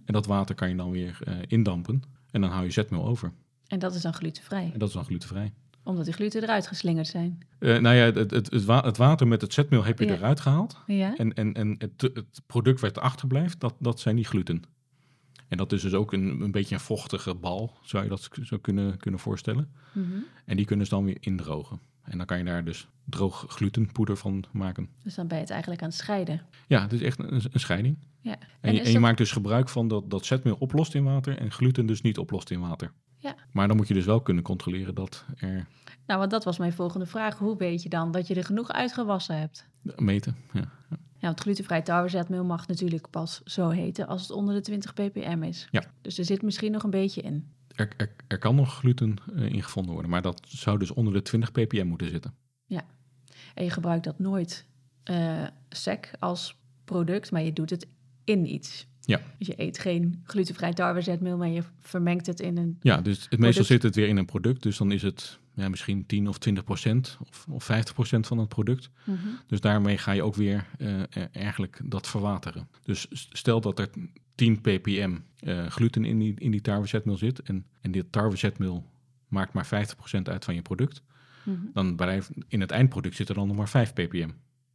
[0.05, 2.03] En dat water kan je dan weer eh, indampen.
[2.31, 3.33] En dan hou je zetmeel over.
[3.67, 4.71] En dat is dan glutenvrij.
[4.73, 5.53] En dat is dan glutenvrij.
[5.89, 7.39] Omdat die gluten eruit geslingerd zijn.
[7.59, 10.15] Eh, nou ja, het, het, het, wa- het water met het zetmeel heb je Ja.
[10.15, 10.77] eruit gehaald.
[10.87, 11.17] Ja?
[11.17, 14.63] En, en, en het, het product wat achterblijft, dat, dat zijn die gluten.
[15.49, 18.59] En dat is dus ook een, een beetje een vochtige bal, zou je dat zo
[18.59, 19.71] kunnen, kunnen voorstellen.
[19.93, 20.07] Mhm.
[20.45, 21.81] En die kunnen ze dan weer indrogen.
[22.03, 24.89] En dan kan je daar dus droog glutenpoeder van maken.
[25.03, 26.43] Dus dan ben je het eigenlijk aan het scheiden.
[26.67, 27.97] Ja, het is echt een, een scheiding.
[28.21, 28.37] Ja.
[28.61, 31.05] En, je, is en je dat- maakt dus gebruik van dat, dat zetmeel oplost in
[31.05, 32.93] water en gluten dus niet oplost in water.
[33.21, 33.35] Ja.
[33.53, 35.67] Maar dan moet je dus wel kunnen controleren dat er
[36.07, 37.39] Nou, want dat was mijn volgende vraag.
[37.39, 39.67] Hoe weet je dan dat je er genoeg uitgewassen hebt?
[39.97, 40.37] meten.
[40.53, 40.71] Ja.
[41.21, 45.43] Ja, want glutenvrij tarwezetmeel mag natuurlijk pas zo heten als het onder de 20 ppm
[45.43, 45.69] is.
[45.71, 45.85] Ja.
[46.01, 47.53] Dus er zit misschien nog een beetje in.
[47.75, 51.13] Er, er, er kan nog gluten eh, in gevonden worden, maar dat zou dus onder
[51.13, 52.35] de 20 ppm moeten zitten.
[53.59, 54.67] En je gebruikt dat nooit
[55.03, 57.87] eh, sec als product, maar je doet het
[58.25, 58.87] in iets.
[59.09, 59.21] Ja.
[59.39, 62.77] Dus je eet geen glutenvrij tarwezetmeel, maar je vermengt het in een...
[62.81, 64.63] Ja, dus het, meestal zit het weer in een product.
[64.63, 68.39] Dus dan is het ja, misschien 10 of 20 procent of, of 50 procent van
[68.39, 68.91] het product.
[69.05, 69.19] Mhm.
[69.47, 72.69] Dus daarmee ga je ook weer eh, eigenlijk dat verwateren.
[72.83, 73.89] Dus stel dat er
[74.35, 77.43] 10 ppm eh, gluten in die, in die tarwezetmeel zit.
[77.43, 78.85] En, en dit tarwezetmeel
[79.29, 81.03] maakt maar 50 procent uit van je product.
[81.45, 81.57] Mhm.
[81.73, 84.31] Dan blijft in het eindproduct zit er dan nog maar 5 ppm.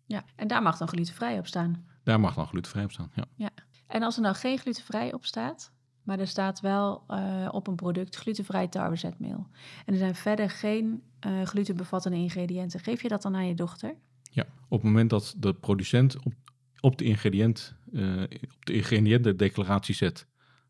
[0.06, 1.86] Ja, en daar mag dan glutenvrij op staan.
[2.04, 3.12] Daar mag dan glutenvrij op staan.
[3.36, 3.50] Ja.
[3.94, 5.72] En als er nou geen glutenvrij op staat,
[6.04, 9.48] maar er staat wel eh, op een product glutenvrij tarwezetmeel.
[9.86, 12.80] En er zijn verder geen eh, glutenbevattende ingrediënten.
[12.80, 13.96] Geef je dat dan aan je dochter?
[14.22, 16.34] Ja, op het moment dat de producent op,
[16.80, 18.22] op de ingrediënt, eh,
[18.54, 20.28] op de ingrediëntendeclaratie zet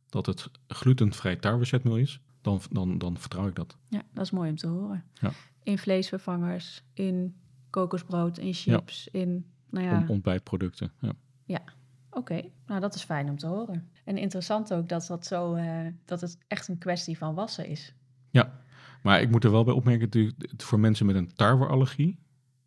[0.09, 3.77] dat het glutenvrij tarwezetmeel is, dan, dan, dan vertrouw ik dat.
[3.89, 5.03] Ja, dat is mooi om te horen.
[5.13, 5.31] Ja.
[5.63, 7.35] In vleesvervangers, in
[7.69, 9.45] kokosbrood, in chips, in...
[9.69, 10.91] Nou ja, Om, ontbijtproducten.
[11.45, 11.63] Ja.
[12.13, 12.41] Oké.
[12.67, 13.89] Nou, dat is fijn om te horen.
[14.03, 17.93] En interessant ook dat, dat, zo, eh, dat het echt een kwestie van wassen is.
[18.29, 18.61] ja,
[19.03, 22.19] maar ik moet er wel bij opmerken, voor mensen met een tarweallergie,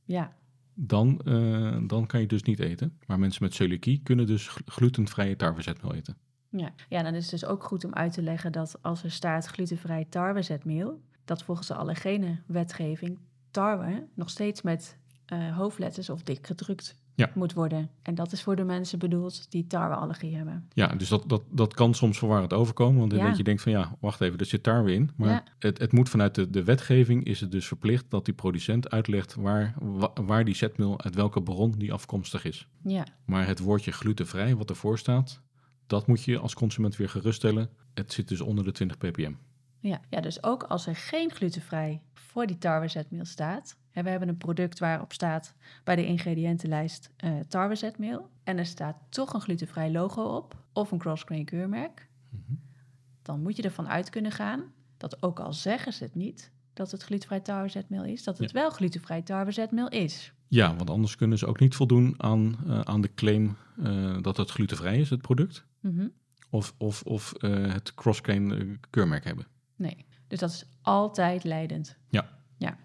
[0.05, 0.33] Ja,
[0.75, 2.99] dan, eh, dan kan je dus niet eten.
[3.07, 6.17] Maar mensen met celiakie kunnen dus gl- glutenvrije tarwezetmeel eten.
[6.51, 6.73] Ja.
[6.89, 9.47] ja, dan is het dus ook goed om uit te leggen dat als er staat
[9.47, 13.19] glutenvrij tarwezetmeel, dat volgens de allergene wetgeving
[13.51, 17.31] tarwe nog steeds met eh, hoofdletters of dik gedrukt Ja.
[17.35, 17.91] moet worden.
[18.03, 20.69] En dat is voor de mensen bedoeld die tarweallergie hebben.
[20.73, 22.99] Ja, dus dat, dat, dat kan soms verwarrend overkomen.
[22.99, 23.27] Want dan Ja.
[23.27, 25.11] dat je denkt van ja, wacht even, er zit tarwe in.
[25.17, 25.45] Maar Ja.
[25.59, 29.35] het, het moet vanuit de, de wetgeving is het dus verplicht dat die producent uitlegt
[29.35, 32.69] waar, wa- waar die zetmeel, uit welke bron die afkomstig is.
[32.83, 35.41] Ja, Maar het woordje glutenvrij, wat ervoor staat,
[35.87, 37.71] dat moet je als consument weer geruststellen.
[37.95, 39.33] Het zit dus onder de 20 ppm.
[39.81, 40.01] ja.
[40.11, 43.77] ja, dus ook als er geen glutenvrij voor die tarwezetmeel staat.
[43.97, 45.55] Hè, we hebben een product waarop staat
[45.85, 48.31] bij de ingrediëntenlijst eh tarwezetmeel.
[48.45, 52.09] En er staat toch een glutenvrij logo op of een crossgrain keurmerk.
[53.23, 56.91] Dan moet je ervan uit kunnen gaan dat ook al zeggen ze het niet dat
[56.91, 60.33] het glutenvrij tarwezetmeel is, dat het wel glutenvrij tarwezetmeel is.
[60.49, 64.37] Ja, want anders kunnen ze ook niet voldoen aan, eh, aan de claim eh, dat
[64.37, 65.65] het glutenvrij is, het product.
[65.81, 66.09] Mhm.
[66.51, 69.47] Of, of, of het eh, keurmerk hebben.
[69.77, 71.97] Nee, dus dat is altijd leidend.
[72.09, 72.29] Ja.
[72.57, 72.77] Ja,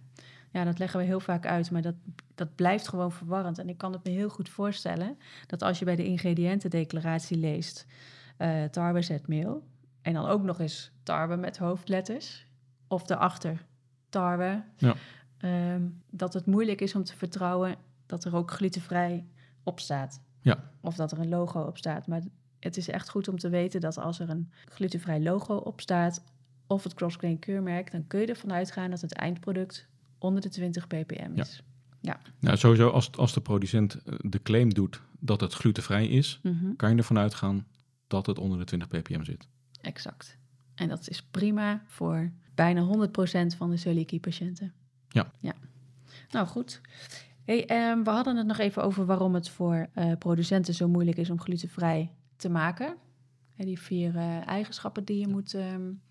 [0.52, 1.96] ja dat leggen we heel vaak uit, maar dat,
[2.36, 3.58] dat blijft gewoon verwarrend.
[3.60, 7.86] En ik kan het me heel goed voorstellen dat als je bij de ingrediëntendeclaratie leest
[8.38, 9.64] eh tarwezetmeel
[10.02, 12.46] en dan ook nog eens tarwe met hoofdletters
[12.88, 13.66] of daarachter
[14.10, 14.96] tarwe, Ja.
[15.38, 19.26] ehm, dat het moeilijk is om te vertrouwen dat er ook glutenvrij
[19.64, 20.22] op staat.
[20.42, 20.72] Ja.
[20.82, 22.08] Of dat er een logo op staat.
[22.08, 22.22] Maar
[22.60, 26.24] het is echt goed om te weten dat als er een glutenvrij logo op staat
[26.68, 29.88] of het crossgrain keurmerk, dan kun je ervan uitgaan dat het eindproduct
[30.24, 31.64] onder de 20 ppm is.
[32.40, 36.76] Nou, sowieso als, als de producent eh, de claim doet dat het glutenvrij is, Mhm,
[36.76, 37.68] kan je ervan uitgaan
[38.08, 39.48] dat het onder de 20 ppm zit.
[39.82, 40.38] Exact.
[40.76, 44.74] En dat is prima voor bijna 100% van de celiakie-patiënten.
[45.10, 45.32] Ja.
[45.40, 45.54] ja.
[46.32, 46.82] Nou goed.
[47.44, 51.18] Hey, ehm, we hadden het nog even over waarom het voor uh, producenten zo moeilijk
[51.18, 52.96] is om glutenvrij te maken.
[53.56, 56.02] Hey, die vier uh, eigenschappen die je moet um,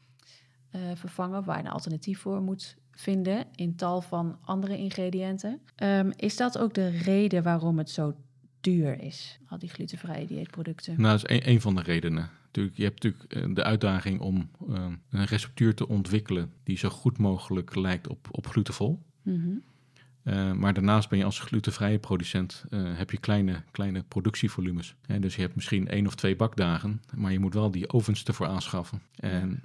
[0.73, 5.61] uh, vervangen, waar je een alternatief voor moet vinden in tal van andere ingrediënten.
[5.83, 8.15] Um, is dat ook de reden waarom het zo
[8.61, 10.95] duur is, al die glutenvrije dieetproducten?
[11.01, 12.31] Nou, dat is een, een van de redenen.
[12.45, 17.19] Natuurlijk, je hebt natuurlijk de uitdaging om uh, een receptuur te ontwikkelen die zo goed
[17.19, 19.03] mogelijk lijkt op, op glutenvol.
[19.23, 19.63] Mm -hmm.
[20.25, 24.95] uh, maar daarnaast ben je als glutenvrije producent, uh, heb je kleine, kleine productievolumes.
[25.07, 28.25] Hè, dus je hebt misschien één of twee bakdagen, maar je moet wel die ovens
[28.25, 29.03] ervoor aanschaffen.
[29.17, 29.63] En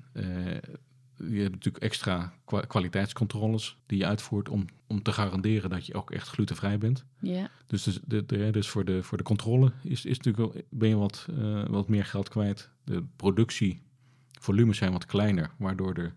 [1.18, 2.34] je hebt natuurlijk extra
[2.68, 7.06] kwaliteitscontroles die je uitvoert om, om te garanderen dat je ook echt glutenvrij bent.
[7.20, 7.50] Ja.
[7.68, 10.90] Dus, de, de, de, dus voor, de, voor de controle is, is natuurlijk wel, ben
[10.90, 12.70] je wat, uh, wat meer geld kwijt.
[12.84, 16.12] De productievolumes zijn wat kleiner, waardoor de,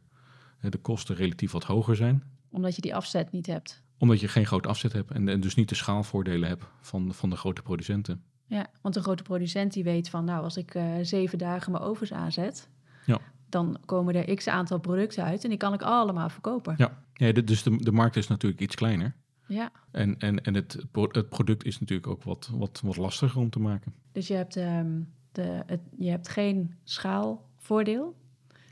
[0.60, 2.22] de kosten relatief wat hoger zijn.
[2.50, 3.82] Omdat je die afzet niet hebt.
[3.98, 7.30] Omdat je geen grote afzet hebt en, en dus niet de schaalvoordelen hebt van, van
[7.30, 8.22] de grote producenten.
[8.46, 11.84] Ja, want een grote producent die weet van, nou, als ik uh, zeven dagen mijn
[11.84, 12.68] ovens aanzet,
[13.06, 13.20] ja.
[13.48, 16.74] Dan komen er x aantal producten uit en die kan ik allemaal verkopen.
[16.76, 19.14] Ja, ja dus de, de markt is natuurlijk iets kleiner.
[19.46, 19.72] Ja.
[19.90, 23.60] En, en, en het, het product is natuurlijk ook wat, wat, wat lastiger om te
[23.60, 23.94] maken.
[24.12, 28.16] Dus je hebt, um, de, het, je hebt geen schaalvoordeel.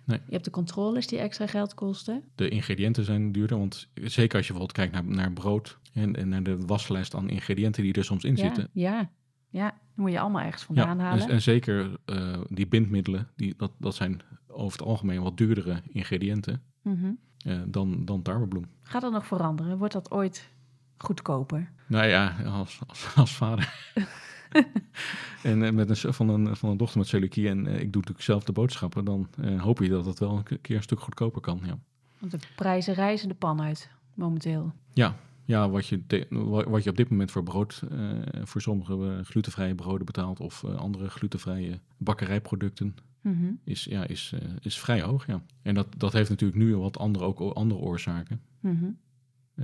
[0.04, 0.20] Nee.
[0.26, 2.22] Je hebt de controles die extra geld kosten.
[2.34, 6.28] De ingrediënten zijn duurder, want zeker als je bijvoorbeeld kijkt naar, naar brood en, en
[6.28, 8.68] naar de waslijst aan ingrediënten die er soms in ja, zitten.
[8.72, 9.10] Ja,
[9.48, 11.24] ja, moet je allemaal ergens vandaan ja, halen.
[11.24, 14.20] En, en zeker uh, die bindmiddelen, die, dat, dat zijn
[14.56, 17.18] over het algemeen wat duurdere ingrediënten mm -hmm.
[17.46, 18.64] uh, dan, dan tarwebloem.
[18.82, 19.78] Gaat dat nog veranderen?
[19.78, 20.50] Wordt dat ooit
[20.96, 21.70] goedkoper?
[21.86, 23.92] Nou ja, als, als, als vader.
[25.42, 28.00] en uh, met een, van, een, van een dochter met celiakie en uh, ik doe
[28.00, 31.00] natuurlijk zelf de boodschappen, dan uh, hoop je dat het wel een keer een stuk
[31.00, 31.60] goedkoper kan.
[31.64, 31.78] Ja.
[32.18, 34.72] Want de prijzen reizen de pan uit momenteel.
[34.92, 36.26] Ja, ja wat, je te,
[36.68, 37.82] wat je op dit moment voor brood,
[38.42, 43.60] voor sommige glutenvrije broden betaalt of andere glutenvrije bakkerijproducten, mm -hmm.
[43.64, 45.26] is, ja, is, is vrij hoog.
[45.26, 45.42] Ja.
[45.62, 48.40] En dat, dat heeft natuurlijk nu wat andere, ook andere oorzaken.
[48.60, 48.98] Mm -hmm.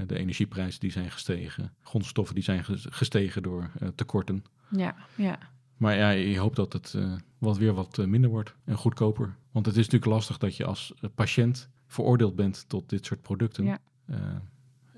[0.07, 4.45] De energieprijzen die zijn gestegen, grondstoffen die zijn gestegen door uh, tekorten.
[4.71, 5.39] Ja, ja.
[5.77, 6.97] Maar ja, je hoopt dat het
[7.39, 9.37] wat weer wat minder wordt en goedkoper.
[9.51, 13.65] Want het is natuurlijk lastig dat je als patiënt veroordeeld bent tot dit soort producten.
[13.65, 13.79] Ja.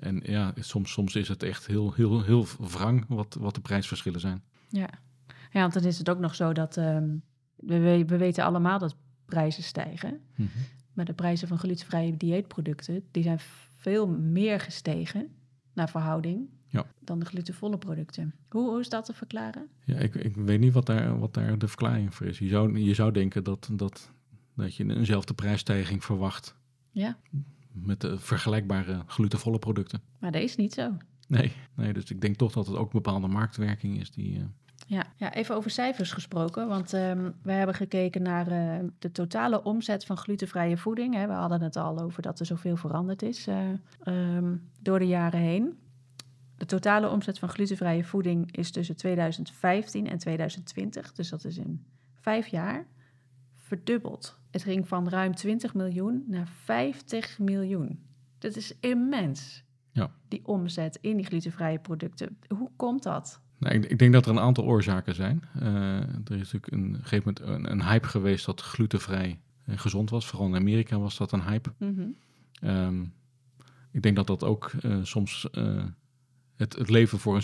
[0.01, 4.21] en ja, soms, soms is het echt heel, heel, heel wrang wat, wat de prijsverschillen
[4.21, 4.43] zijn.
[4.69, 4.89] Ja.
[5.51, 7.23] ja, want dan is het ook nog zo dat um,
[7.67, 10.11] we, we weten allemaal dat prijzen stijgen.
[10.11, 10.63] Mm -hmm.
[10.93, 13.39] Maar de prijzen van glutenvrije dieetproducten, die zijn
[13.77, 15.29] veel meer gestegen
[15.73, 16.87] naar verhouding ja.
[17.01, 18.35] dan de glutenvolle producten.
[18.49, 19.69] Hoe, hoe is dat te verklaren?
[19.85, 22.39] Ja, ik, ik weet niet wat daar, wat daar de verklaring voor is.
[22.39, 24.13] Je zou, je zou denken dat, dat,
[24.55, 26.57] dat je eenzelfde prijsstijging verwacht
[26.91, 27.19] Ja,
[27.73, 30.01] met de vergelijkbare glutenvolle producten.
[30.19, 30.97] maar dat is niet zo.
[31.29, 34.43] Nee, nee, dus ik denk toch dat het ook een bepaalde marktwerking is die...
[34.87, 39.63] Ja, ja, even over cijfers gesproken, want um, we hebben gekeken naar uh, de totale
[39.63, 41.15] omzet van glutenvrije voeding.
[41.15, 41.27] Hè.
[41.27, 43.57] We hadden het al over dat er zoveel veranderd is uh,
[44.05, 45.79] um, door de jaren heen.
[46.57, 51.85] De totale omzet van glutenvrije voeding is tussen 2015 en 2020, dus dat is in
[52.21, 52.87] vijf jaar,
[53.55, 54.39] verdubbeld.
[54.51, 58.03] Het ging van ruim 20 miljoen naar 50 miljoen.
[58.39, 60.11] Dat is immens, ja.
[60.29, 62.39] die omzet in die glutenvrije producten.
[62.49, 63.43] Hoe komt dat?
[63.65, 65.43] Nou, ik, ik, denk dat er een aantal oorzaken zijn.
[65.63, 69.79] Uh, er is natuurlijk een, een gegeven moment een, een, hype geweest dat glutenvrij uh,
[69.79, 70.27] gezond was.
[70.27, 71.73] Vooral in Amerika was dat een hype.
[71.79, 72.71] Mm -hmm.
[72.71, 73.13] um,
[73.91, 75.49] ik denk dat dat ook uh, soms
[76.57, 77.43] het, het, leven voor een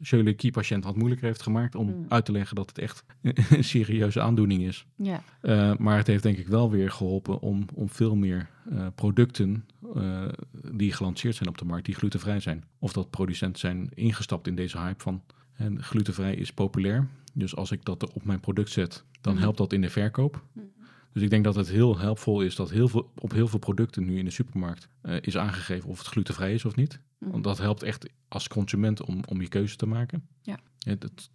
[0.00, 2.04] celiakie-patiënt wat moeilijker heeft gemaakt om Mm.
[2.08, 3.04] uit te leggen dat het echt
[3.50, 4.86] een serieuze aandoening is.
[4.96, 8.86] Ja, Uh, maar het heeft denk ik wel weer geholpen om, om veel meer uh,
[8.94, 9.64] producten
[9.96, 10.28] uh,
[10.72, 12.64] die gelanceerd zijn op de markt, die glutenvrij zijn.
[12.78, 17.08] Of dat producenten zijn ingestapt in deze hype van en glutenvrij is populair.
[17.34, 19.42] Dus als ik dat op mijn product zet, dan Mhm.
[19.42, 20.42] helpt dat in de verkoop.
[20.52, 20.64] Mhm.
[21.12, 24.04] Dus ik denk dat het heel helpvol is dat heel veel, op heel veel producten
[24.04, 27.00] nu in de supermarkt eh, is aangegeven of het glutenvrij is of niet.
[27.18, 27.30] Mhm.
[27.30, 30.28] Want dat helpt echt als consument om, om je keuze te maken.
[30.42, 30.58] Ja.
[30.78, 31.30] Het, het,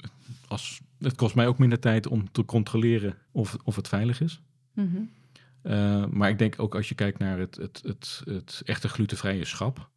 [0.48, 4.42] als, het kost mij ook minder tijd om te controleren of, of het veilig is.
[4.74, 5.02] Mhm.
[5.64, 9.46] Uh, maar ik denk ook als je kijkt naar het, het, het, het echte glutenvrije
[9.46, 9.90] schap,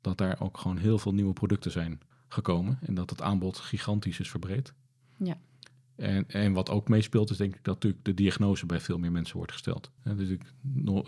[0.00, 4.20] dat daar ook gewoon heel veel nieuwe producten zijn gekomen en dat het aanbod gigantisch
[4.20, 4.74] is verbreed.
[5.16, 5.38] Ja.
[6.02, 9.12] En, en wat ook meespeelt is denk ik dat natuurlijk de diagnose bij veel meer
[9.12, 9.90] mensen wordt gesteld.
[10.04, 10.42] Uh, dus ik,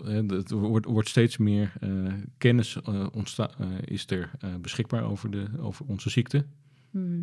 [0.03, 2.81] het wordt, wordt steeds meer uh, kennis
[3.11, 3.51] ontsta-
[3.85, 4.31] is er
[4.61, 6.45] beschikbaar over, de, over onze ziekte.
[6.89, 7.21] Mhm.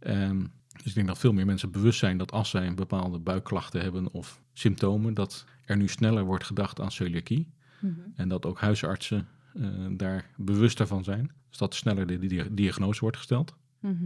[0.00, 3.18] Um, Dus ik denk dat veel meer mensen bewust zijn dat als zij een bepaalde
[3.18, 7.48] buikklachten hebben of symptomen, dat er nu sneller wordt gedacht aan celiakie.
[7.80, 7.92] Mhm.
[8.14, 11.30] En dat ook huisartsen eh, daar bewuster van zijn.
[11.48, 13.54] Dus dat sneller de di- diagnose wordt gesteld.
[13.80, 14.04] Mhm.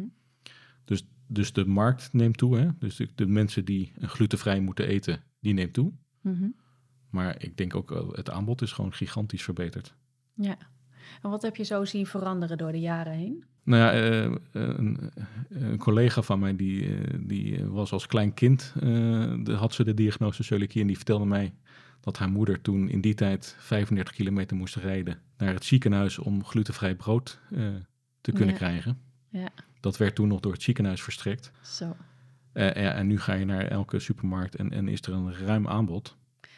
[0.85, 2.59] Dus, dus de markt neemt toe.
[2.59, 2.69] Hè?
[2.79, 5.93] Dus de, de mensen die een glutenvrij moeten eten, die neemt toe.
[6.21, 6.49] Mhm.
[7.11, 9.95] Maar ik denk ook, eh, het aanbod is gewoon gigantisch verbeterd.
[10.35, 10.57] Ja.
[11.23, 13.45] En wat heb je zo zien veranderen door de jaren heen?
[13.65, 15.11] Nou ja, eh, een,
[15.49, 19.95] een collega van mij, die, eh, die was als klein kind, eh, had ze de
[19.95, 21.55] diagnose celiakie en die vertelde mij
[22.01, 26.45] dat haar moeder toen in die tijd 35 kilometer moest rijden naar het ziekenhuis om
[26.45, 27.67] glutenvrij brood eh,
[28.21, 28.61] te kunnen Ja.
[28.61, 28.99] krijgen.
[29.31, 29.49] Ja.
[29.81, 31.51] Dat werd toen nog door het ziekenhuis verstrekt.
[31.63, 31.97] Zo.
[32.53, 35.69] Eh, ja, en nu ga je naar elke supermarkt en, en is er een ruim
[35.69, 36.17] aanbod.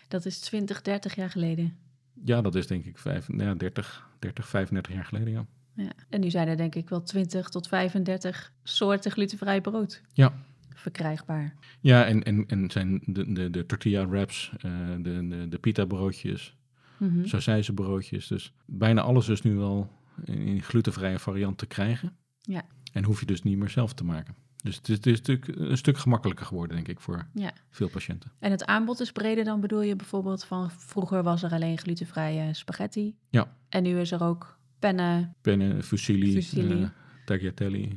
[0.08, 1.76] Dat is 20, 30 jaar geleden.
[2.24, 5.46] Ja, dat is denk ik vijf, ja, 30, 30, 35 jaar geleden, ja.
[5.74, 5.92] Ja.
[6.08, 10.32] En nu zijn er denk ik wel 20 tot 35 soorten glutenvrij brood Ja,
[10.74, 11.54] verkrijgbaar.
[11.80, 15.84] ja en, en, en zijn de, de, de tortilla wraps, eh, de, de, de pita
[15.84, 16.54] broodjes,
[16.98, 17.24] Mhm.
[17.26, 18.26] sausijze broodjes.
[18.26, 19.90] Dus bijna alles is nu wel
[20.24, 22.16] in, in glutenvrije variant te krijgen.
[22.40, 22.62] Ja.
[22.92, 24.34] En hoef je dus niet meer zelf te maken.
[24.62, 27.52] Dus het is, het is natuurlijk een stuk gemakkelijker geworden, denk ik, voor Ja.
[27.70, 28.30] veel patiënten.
[28.38, 32.54] En het aanbod is breder dan bedoel je bijvoorbeeld van vroeger was er alleen glutenvrije
[32.54, 33.16] spaghetti.
[33.30, 33.56] Ja.
[33.68, 35.32] En nu is er ook penne.
[35.40, 36.82] Penne, fusilli, Fusilli.
[36.82, 36.88] eh,
[37.24, 37.88] tagliatelle.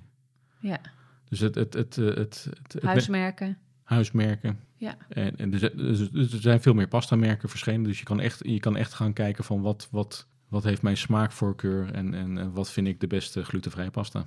[0.59, 0.79] Ja.
[1.29, 3.57] Dus het, het, het, het, het, Huismerken.
[3.83, 4.59] huismerken.
[4.77, 4.97] Ja.
[5.09, 5.79] En, en er, zijn-
[6.13, 7.83] er zijn veel meer pasta-merken verschenen.
[7.83, 10.97] Dus je kan echt, je kan echt gaan kijken van wat, wat, wat heeft mijn
[10.97, 14.25] smaakvoorkeur en, en wat vind ik de beste glutenvrije pasta.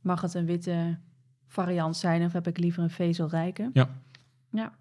[0.00, 0.98] Mag het een witte
[1.46, 3.70] variant zijn of heb ik liever een vezelrijke?
[3.72, 3.88] Ja.
[4.50, 4.72] Ja.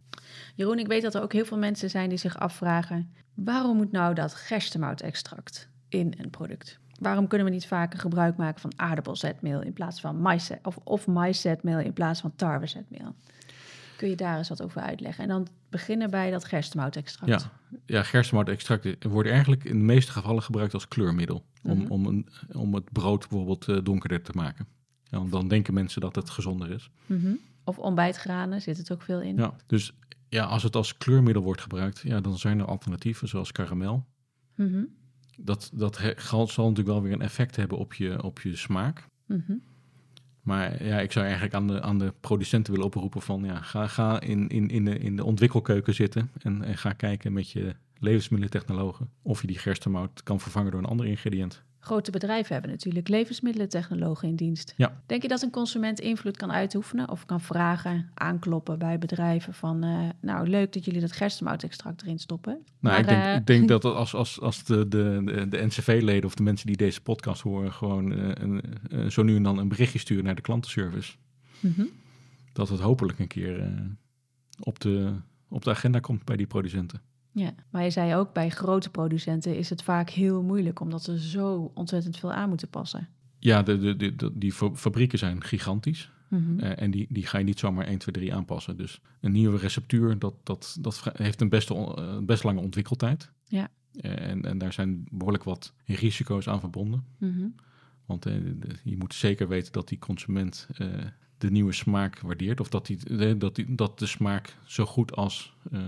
[0.56, 3.13] Jeroen, ik weet dat er ook heel veel mensen zijn die zich afvragen...
[3.34, 6.80] waarom moet nou dat gerstemoutextract in een product?
[7.00, 11.08] Waarom kunnen we niet vaker gebruik maken van aardappelzetmeel in plaats van mais of, of
[11.08, 13.15] maiszetmeel in plaats van tarwezetmeel?
[14.00, 15.24] Kun je daar eens wat over uitleggen?
[15.24, 17.42] En dan beginnen bij dat gerstemoutextract.
[17.42, 17.52] Ja.
[17.86, 21.46] Ja, gerstemoutextract wordt eigenlijk in de meeste gevallen gebruikt als kleurmiddel.
[21.64, 21.92] Om, Mhm.
[21.92, 24.66] om, een, om het brood bijvoorbeeld eh, donkerder te maken.
[25.04, 26.90] Ja, dan denken mensen dat het gezonder is.
[27.06, 27.32] Mhm.
[27.64, 29.36] Of ontbijtgranen zit het ook veel in.
[29.38, 29.94] Ja, dus
[30.30, 34.06] ja, als het als kleurmiddel wordt gebruikt, ja, dan zijn er alternatieven zoals karamel.
[34.56, 34.84] Mhm.
[35.38, 39.06] Dat, dat he- zal natuurlijk wel weer een effect hebben op je, op je smaak.
[40.41, 43.88] Maar ja, ik zou eigenlijk aan de, aan de producenten willen oproepen van ja, ga,
[43.88, 47.75] ga in, in, in, de, in de ontwikkelkeuken zitten en, en ga kijken met je
[47.99, 51.63] levensmiddelentechnologen of je die gerstemout kan vervangen door een ander ingrediënt.
[51.80, 54.74] Grote bedrijven hebben natuurlijk levensmiddelentechnologen in dienst.
[54.78, 55.02] Ja.
[55.06, 59.84] Denk je dat een consument invloed kan uitoefenen of kan vragen, aankloppen bij bedrijven van,
[59.84, 62.54] eh, nou leuk dat jullie dat gerstemoutextract erin stoppen.
[62.54, 65.65] Nou, Maar, ik, denk, eh, ik denk dat als, als, als de, de, de, de
[65.65, 69.58] NCV-leden of de mensen die deze podcast horen gewoon eh, een, zo nu en dan
[69.58, 71.15] een berichtje sturen naar de klantenservice,
[71.60, 71.86] Mhm.
[72.54, 73.72] dat het hopelijk een keer
[74.60, 75.13] op, de,
[75.50, 77.02] op de agenda komt bij die producenten.
[77.32, 81.20] Ja, maar je zei ook bij grote producenten is het vaak heel moeilijk omdat ze
[81.30, 83.08] zo ontzettend veel aan moeten passen.
[83.39, 86.12] Ja, de, de, de, de- die fa- fabrieken zijn gigantisch.
[86.28, 86.60] Mhm.
[86.60, 88.78] Eh, en die, die ga je niet zomaar 1, 2, 3 aanpassen.
[88.78, 93.32] Dus een nieuwe receptuur, dat, dat, dat heeft een best, on- eh, best lange ontwikkeltijd.
[93.48, 93.68] Ja.
[94.02, 97.04] Eh, en, en daar zijn behoorlijk wat risico's aan verbonden.
[97.18, 97.48] Mhm.
[98.06, 100.88] Want eh, de- je moet zeker weten dat die consument eh,
[101.38, 102.60] de nieuwe smaak waardeert.
[102.60, 105.80] Of dat, die, dat, die, dat de smaak zo goed als eh,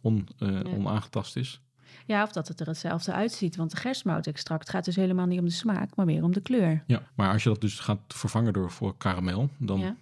[0.00, 0.62] on, eh, Ja.
[0.62, 1.60] onaangetast is.
[2.06, 3.56] Ja, of dat het er hetzelfde uitziet.
[3.56, 6.82] Want de gerstemoutextract gaat dus helemaal niet om de smaak, maar meer om de kleur.
[6.86, 9.96] Ja, maar als je dat dus gaat vervangen door voor karamel, dan Ja.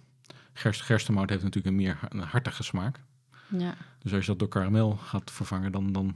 [0.53, 2.99] gerst, gerstemout heeft natuurlijk een meer een hartige smaak.
[3.47, 3.73] Ja.
[3.99, 6.15] Dus als je dat door karamel gaat vervangen, dan, dan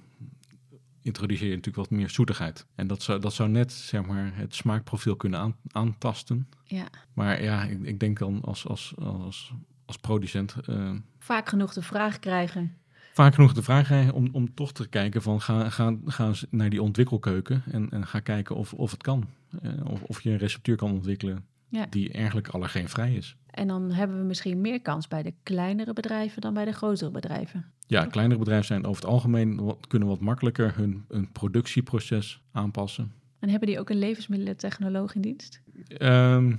[1.02, 2.66] introduceer je natuurlijk wat meer zoetigheid.
[2.76, 6.48] En dat zou, dat zou net zeg maar, het smaakprofiel kunnen aan, aantasten.
[6.64, 6.86] ja.
[7.14, 9.54] Maar ja, ik, ik denk dan als, als, als,
[9.86, 12.78] als producent eh, Vaak genoeg de vraag krijgen.
[13.14, 16.46] Vaak genoeg de vraag krijgen om, om toch te kijken van ga, ga, ga eens
[16.50, 19.28] naar die ontwikkelkeuken en, en ga kijken of, of het kan.
[19.62, 21.86] Eh, of, of je een receptuur kan ontwikkelen Ja.
[21.90, 23.36] die eigenlijk allergeenvrij is.
[23.50, 27.12] En dan hebben we misschien meer kans bij de kleinere bedrijven dan bij de grotere
[27.12, 27.66] bedrijven.
[27.88, 33.12] Ja, kleinere bedrijven zijn over het algemeen wat, kunnen wat makkelijker hun, hun productieproces aanpassen.
[33.40, 35.62] En hebben die ook een levensmiddelentechnoloog in dienst?
[35.88, 36.56] Ehm,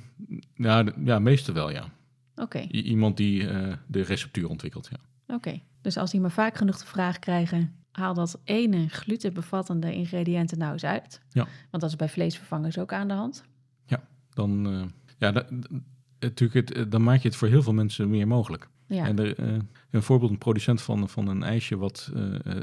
[0.55, 1.89] ja, ja, meestal wel, ja.
[2.37, 5.35] Oké, iemand die eh, de receptuur ontwikkelt, ja.
[5.35, 5.61] oké.
[5.85, 10.59] Dus als die maar vaak genoeg de vraag krijgen, haal dat ene glutenbevattende ingrediënt er
[10.59, 11.21] nou eens uit.
[11.31, 11.47] Ja.
[11.71, 13.45] Want dat is bij vleesvervangers ook aan de hand.
[14.35, 14.83] Dan, eh,
[15.19, 15.45] ja,
[16.19, 18.69] natuurlijk het, eh, dan maak je het voor heel veel mensen meer mogelijk.
[18.87, 19.55] Ja, En er, eh,
[19.91, 22.13] een voorbeeld, een producent van, van een ijsje wat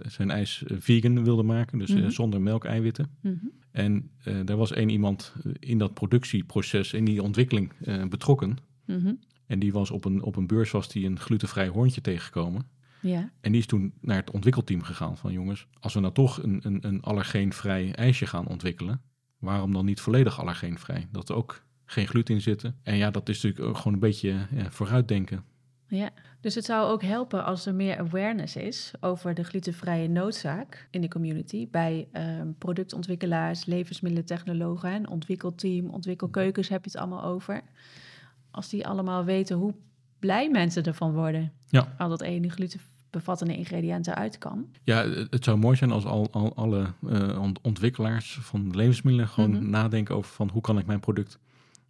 [0.08, 2.10] zijn ijs vegan wilde maken, dus Mhm.
[2.10, 3.10] zonder melkeiwitten.
[3.22, 3.36] Mhm.
[3.72, 7.72] En eh, daar was één iemand in dat productieproces, in die ontwikkeling
[8.10, 8.58] betrokken.
[8.86, 9.14] Mhm.
[9.48, 12.62] En die was op een, op een beurs was die een glutenvrij hondje tegengekomen.
[13.02, 13.32] Ja.
[13.42, 16.60] En die is toen naar het ontwikkelteam gegaan van jongens, als we nou toch een,
[16.64, 19.02] een, een allergeenvrij ijsje gaan ontwikkelen,
[19.40, 21.08] waarom dan niet volledig allergeenvrij?
[21.12, 22.76] Dat er ook geen gluten in zitten.
[22.84, 25.44] En ja, dat is natuurlijk ook gewoon een beetje ja, vooruitdenken.
[25.88, 26.10] Ja,
[26.42, 31.02] dus het zou ook helpen als er meer awareness is over de glutenvrije noodzaak in
[31.02, 31.68] de community.
[31.70, 37.62] Bij ehm, productontwikkelaars, levensmiddelentechnologen, een ontwikkelteam, ontwikkelkeukens heb je het allemaal over.
[38.52, 39.74] Als die allemaal weten hoe
[40.20, 41.52] blij mensen ervan worden.
[41.68, 41.96] Ja.
[41.98, 42.50] Al dat ene
[43.12, 44.66] glutenbevattende ingrediënten uit kan.
[44.84, 49.70] Ja, het zou mooi zijn als al, al alle uh, ontwikkelaars van levensmiddelen gewoon Mhm.
[49.70, 51.40] nadenken over van hoe kan ik mijn product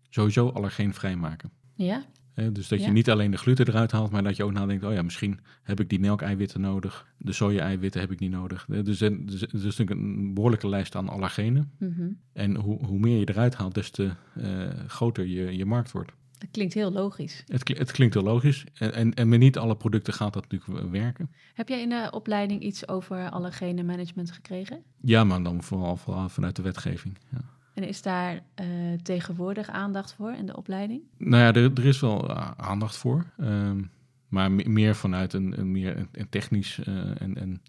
[0.09, 1.51] sowieso allergeenvrij maken.
[1.76, 2.03] Ja,
[2.51, 4.93] dus dat je niet alleen de gluten eruit haalt, maar dat je ook nadenkt, oh
[4.93, 7.05] ja, misschien heb ik die melkeiwitten nodig.
[7.17, 8.65] De soja-eiwitten heb ik niet nodig.
[8.69, 11.72] Eh, Dus er dus, er is natuurlijk een behoorlijke lijst aan allergenen.
[11.80, 12.07] mhm.
[12.34, 16.11] En hoe, hoe meer je eruit haalt, des te eh, groter je, je markt wordt.
[16.42, 17.44] Dat klinkt heel logisch.
[17.48, 18.66] Het, kli- het klinkt heel logisch.
[18.74, 21.32] En, en, en met niet alle producten gaat dat natuurlijk werken.
[21.54, 24.84] Heb jij in de opleiding iets over allergene management gekregen?
[25.02, 27.18] Ja, maar dan vooral, vooral vanuit de wetgeving.
[27.32, 27.38] Ja.
[27.74, 28.66] En is daar eh,
[29.04, 31.02] tegenwoordig aandacht voor in de opleiding?
[31.18, 33.26] Nou ja, er, er is wel a- aandacht voor.
[33.38, 33.82] ehm,
[34.28, 37.62] maar me- meer vanuit een, een, meer een, een technisch eh, en, en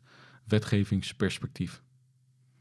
[0.47, 1.83] wetgevingsperspectief.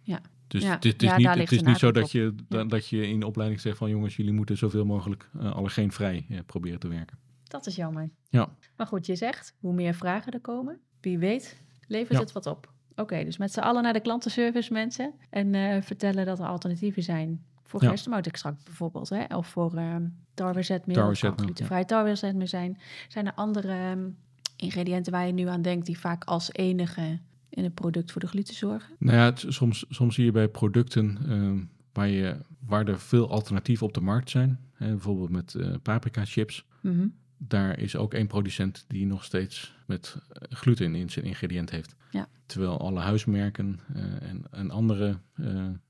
[0.01, 0.21] Ja.
[0.51, 3.07] Dus Ja, het, is- ja, niet, het is niet zo dat je, da- dat je
[3.07, 6.87] in de opleiding zegt van jongens, jullie moeten zoveel mogelijk uh, allergeenvrij eh, proberen te
[6.87, 7.17] werken.
[7.43, 8.09] Dat is jammer.
[8.29, 8.49] Ja.
[8.77, 12.19] Maar goed, je zegt, hoe meer vragen er komen, wie weet, levert Ja.
[12.23, 12.71] het wat op.
[12.95, 17.03] Oké, dus met z'n allen naar de klantenservice mensen en eh, vertellen dat er alternatieven
[17.03, 17.43] zijn.
[17.63, 17.89] Voor Ja.
[17.89, 19.23] gerstemoutextract bijvoorbeeld, hè?
[19.35, 20.95] of voor ehm tarwezetmeel.
[20.95, 22.77] Tarwezetmeel, tarwezetmeel zijn.
[23.07, 24.09] Zijn er andere ehm,
[24.55, 27.19] ingrediënten waar je nu aan denkt die vaak als enige
[27.51, 28.95] in het product voor de gluten zorgen?
[28.99, 31.59] Nou ja, het- soms, soms zie je bij producten ehm,
[31.93, 32.35] waar, je,
[32.65, 34.59] waar er veel alternatieven op de markt zijn.
[34.73, 36.65] Hè, bijvoorbeeld met eh, paprika chips.
[36.81, 37.07] Mhm.
[37.37, 41.95] Daar is ook één producent die nog steeds met eh, gluten in zijn ingrediënt heeft.
[42.11, 42.27] Ja.
[42.45, 45.17] Terwijl alle huismerken eh, en, en andere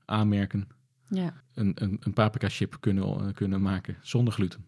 [0.04, 0.68] aanmerken
[1.08, 4.64] Ja, een, een, een paprika chip kunnen, kunnen maken zonder gluten.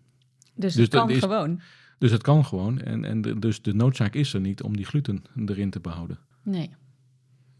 [0.55, 1.61] dus, Dus het kan dat is- gewoon.
[1.99, 2.81] Dus het kan gewoon.
[2.81, 6.19] En, en de, dus de noodzaak is er niet om die gluten erin te behouden.
[6.43, 6.71] Nee.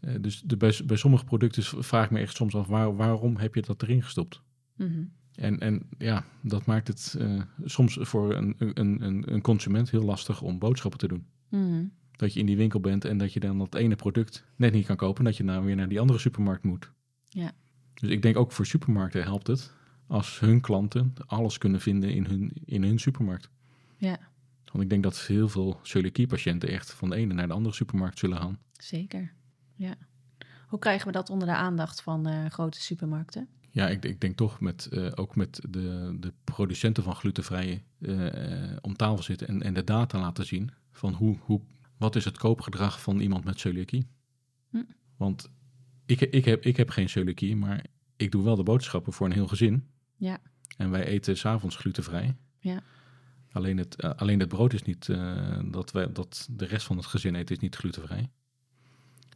[0.05, 3.37] Eh, dus de, bij, bij sommige producten vraag ik me echt soms af, waar, waarom
[3.37, 4.41] heb je dat erin gestopt?
[4.75, 5.03] Mhm.
[5.35, 10.03] En, en ja, dat maakt het eh, soms voor een, een, een, een consument heel
[10.03, 11.25] lastig om boodschappen te doen.
[11.49, 11.85] Mhm.
[12.11, 14.85] Dat je in die winkel bent en dat je dan dat ene product net niet
[14.85, 16.91] kan kopen, dat je nou weer naar die andere supermarkt moet.
[17.29, 17.51] Ja.
[17.93, 19.73] Dus ik denk ook voor supermarkten helpt het
[20.07, 23.49] als hun klanten alles kunnen vinden in hun, in hun supermarkt.
[23.97, 24.19] Ja.
[24.71, 28.19] Want ik denk dat heel veel celiakie-patiënten echt van de ene naar de andere supermarkt
[28.19, 28.59] zullen gaan.
[28.71, 29.33] Zeker,
[29.75, 29.95] ja.
[30.67, 33.47] Hoe krijgen we dat onder de aandacht van eh, grote supermarkten?
[33.71, 38.77] Ja, ik, ik denk toch met, eh, ook met de, de producenten van glutenvrije eh,
[38.81, 41.61] om tafel zitten en, en de data laten zien van hoe, hoe,
[41.97, 44.07] wat is het koopgedrag van iemand met celiakie.
[44.69, 44.83] Hm.
[45.17, 45.49] Want
[46.05, 49.33] ik, ik, heb, ik heb geen celiakie, maar ik doe wel de boodschappen voor een
[49.33, 49.87] heel gezin.
[50.15, 50.37] Ja.
[50.77, 52.35] En wij eten s'avonds glutenvrij.
[52.59, 52.83] Ja.
[53.51, 55.05] Alleen het, alleen het brood is niet,
[55.65, 58.29] dat, wij, dat de rest van het gezin eet, is niet glutenvrij.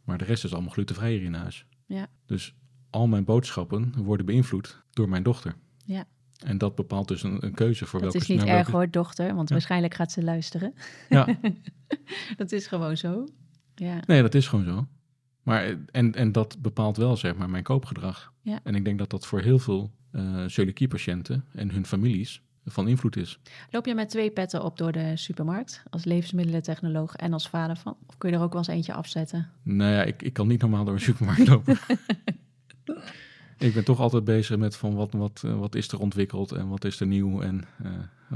[0.04, 1.66] Maar de rest is allemaal glutenvrij hier in huis.
[1.86, 2.06] Ja.
[2.26, 2.54] Dus
[2.90, 5.54] al mijn boodschappen worden beïnvloed door mijn dochter.
[5.84, 6.04] Ja.
[6.44, 8.32] En dat bepaalt dus een, een keuze voor Dat welke...
[8.32, 9.54] is niet erg welke- hoor, dochter, want Ja.
[9.54, 10.74] waarschijnlijk gaat ze luisteren.
[11.08, 11.38] Ja,
[12.36, 13.26] dat is gewoon zo.
[13.74, 14.86] Ja, nee, dat is gewoon zo.
[15.42, 18.32] Maar, en, en dat bepaalt wel, zeg maar, mijn koopgedrag.
[18.42, 18.60] Ja.
[18.62, 23.16] En ik denk dat dat voor heel veel eh celiakie-patiënten en hun families van invloed
[23.16, 23.38] is.
[23.70, 27.96] Loop je met twee petten op door de supermarkt, als levensmiddelentechnoloog en als vader van?
[28.06, 29.48] Of kun je er ook wel eens eentje afzetten?
[29.62, 31.78] Nou ja, ik, ik kan niet normaal door een supermarkt lopen.
[33.58, 36.68] ik ben toch altijd bezig met van wat, wat, eh, wat is er ontwikkeld en
[36.68, 37.90] wat is er nieuw en eh,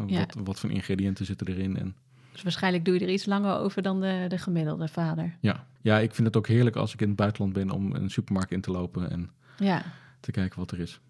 [0.06, 0.18] Ja.
[0.18, 1.76] wat, wat voor ingrediënten zitten erin.
[1.76, 1.94] En
[2.32, 5.36] Dus waarschijnlijk doe je er iets langer over dan de, de gemiddelde vader.
[5.40, 5.66] ja.
[5.82, 8.52] ja, ik vind het ook heerlijk als ik in het buitenland ben om een supermarkt
[8.52, 9.82] in te lopen en Ja,
[10.20, 11.00] te kijken wat er is.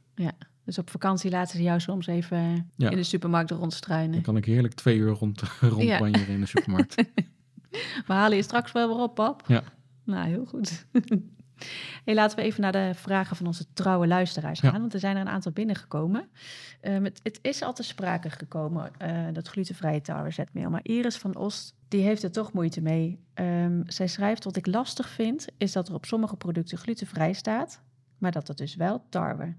[0.65, 2.91] Dus op vakantie laten ze jou soms even Ja.
[2.91, 4.23] in de supermarkt Dan rondstruinen.
[4.23, 6.95] kan ik heerlijk twee uur rond, rondbanjeren in de supermarkt.
[8.07, 9.43] We halen je straks wel weer op, pap.
[9.47, 9.63] Ja.
[10.05, 10.85] Nou, heel goed.
[12.05, 14.71] Hey, laten we even naar de vragen van onze trouwe luisteraars Ja.
[14.71, 16.29] gaan, want er zijn er een aantal binnengekomen.
[16.81, 20.71] Ehm, het, het is al te sprake gekomen, eh, dat glutenvrije tarwezetmeel.
[20.71, 23.21] Maar Iris van Ost, die heeft er toch moeite mee.
[23.35, 27.83] Ehm, zij schrijft, wat ik lastig vind, is dat er op sommige producten glutenvrij staat,
[28.19, 29.55] maar dat er dus wel tarwe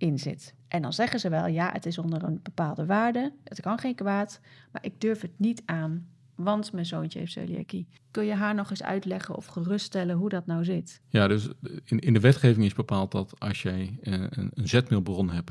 [0.00, 0.54] in zit.
[0.68, 3.94] En dan zeggen ze wel, ja, het is onder een bepaalde waarde, het kan geen
[3.94, 4.40] kwaad,
[4.72, 7.88] maar ik durf het niet aan, want mijn zoontje heeft celiakie.
[8.10, 11.00] Kun je haar nog eens uitleggen of geruststellen hoe dat nou zit?
[11.08, 11.48] Ja, dus
[11.84, 15.50] in, in de wetgeving is bepaald dat als jij eh, een, een zetmeelbron hebt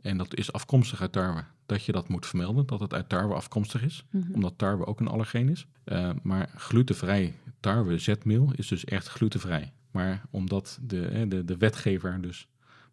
[0.00, 3.34] en dat is afkomstig uit tarwe, dat je dat moet vermelden, dat het uit tarwe
[3.34, 4.34] afkomstig is, Mhm.
[4.34, 5.66] omdat tarwe ook een allergeen is.
[5.84, 9.72] Eh, maar glutenvrij tarwe zetmeel is dus echt glutenvrij.
[9.90, 12.48] Maar omdat de, eh, de, de wetgever dus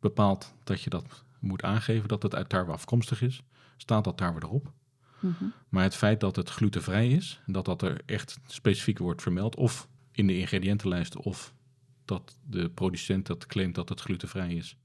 [0.08, 3.44] bepaalt dat je dat moet aangeven, dat het uit tarwe afkomstig is,
[3.78, 4.72] staat dat tarwe erop.
[5.20, 5.44] Mhm.
[5.70, 9.88] Maar het feit dat het glutenvrij is, dat dat er echt specifiek wordt vermeld, of
[10.12, 11.54] in de ingrediëntenlijst, of
[12.06, 14.78] dat de producent dat claimt dat het glutenvrij is.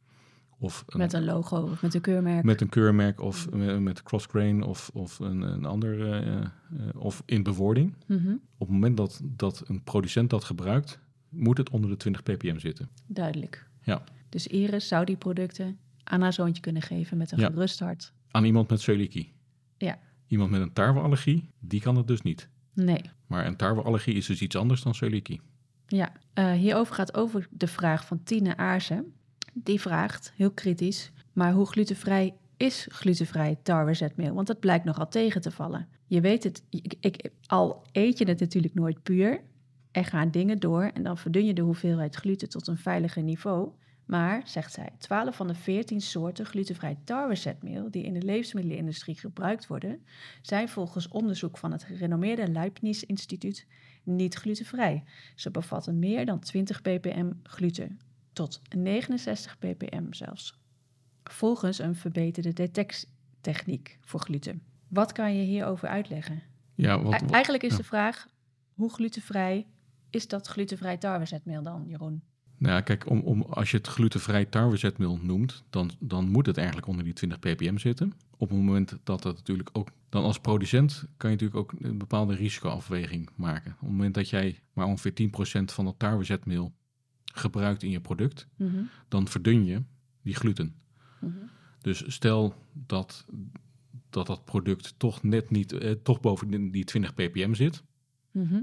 [0.59, 2.45] Of een, Met een logo of met een keurmerk.
[2.45, 6.49] met een keurmerk, of me- met crossgrain, of, of een, een ander, eh, eh,
[6.97, 7.95] of in bewoording.
[8.07, 8.31] Mhm.
[8.33, 10.99] Op het moment dat, dat een producent dat gebruikt,
[11.29, 12.89] moet het onder de 20 ppm zitten.
[13.07, 13.67] Duidelijk.
[13.83, 14.03] Ja.
[14.31, 17.47] Dus Iris zou die producten aan haar zoontje kunnen geven met een Ja.
[17.47, 18.13] gerust hart.
[18.31, 19.33] Aan iemand met celiakie.
[19.77, 19.99] Ja.
[20.27, 22.49] Iemand met een tarweallergie, die kan het dus niet.
[22.75, 23.01] Nee.
[23.27, 25.41] Maar een tarweallergie is dus iets anders dan celiakie.
[25.87, 29.13] Ja, eh, hierover gaat over de vraag van Tine Aarsen.
[29.55, 34.35] Die vraagt, heel kritisch, maar hoe glutenvrij is glutenvrij tarwezetmeel?
[34.35, 35.89] Want dat blijkt nogal tegen te vallen.
[36.07, 39.41] Je weet het, ik, ik- al eet je het natuurlijk nooit puur.
[39.91, 43.71] Er gaan dingen door en dan verdun je de hoeveelheid gluten tot een veiliger niveau.
[44.11, 49.67] Maar, zegt zij, 12 van de 14 soorten glutenvrij tarwezetmeel die in de levensmiddelenindustrie gebruikt
[49.67, 50.05] worden,
[50.43, 53.67] zijn volgens onderzoek van het gerenommeerde Leibniz Instituut
[54.03, 55.05] niet glutenvrij.
[55.35, 58.01] Ze bevatten meer dan 20 ppm gluten,
[58.33, 60.61] tot 69 ppm zelfs.
[61.25, 64.63] Volgens een verbeterde detectietechniek voor gluten.
[64.89, 66.43] Wat kan je hierover uitleggen?
[66.75, 67.77] Ja, wat, Eigenlijk is ja.
[67.77, 68.27] de vraag,
[68.75, 69.67] hoe glutenvrij
[70.11, 72.23] is dat glutenvrij tarwezetmeel dan, Jeroen?
[72.61, 76.57] Nou ja, kijk, om, om, als je het glutenvrij tarwezetmeel noemt, dan, dan moet het
[76.57, 78.13] eigenlijk onder die 20 ppm zitten.
[78.37, 81.99] Op het moment dat dat natuurlijk ook, dan als producent kan je natuurlijk ook een
[81.99, 83.73] bepaalde risicoafweging maken.
[83.73, 86.73] Op het moment dat jij maar ongeveer 10% van dat tarwezetmeel
[87.25, 89.83] gebruikt in je product, Mhm, dan verdun je
[90.23, 90.75] die gluten.
[91.21, 91.33] mhm,
[91.81, 93.27] Dus stel dat
[94.11, 97.83] dat, dat product toch net niet, eh, toch boven die- die 20 ppm zit.
[98.31, 98.61] mhm,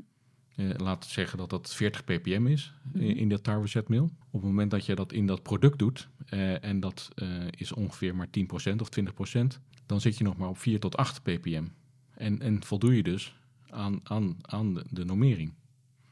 [0.58, 3.03] Eh, laat zeggen dat dat 40 ppm is Mhm.
[3.03, 4.03] in, in dat tarwezetmeel.
[4.03, 7.72] Op het moment dat je dat in dat product doet, eh, en dat eh, is
[7.72, 11.66] ongeveer maar 10% of 20%, dan zit je nog maar op 4 tot 8 ppm.
[12.12, 13.36] En, en voldoe je dus
[13.70, 15.53] aan, aan, aan de, de normering.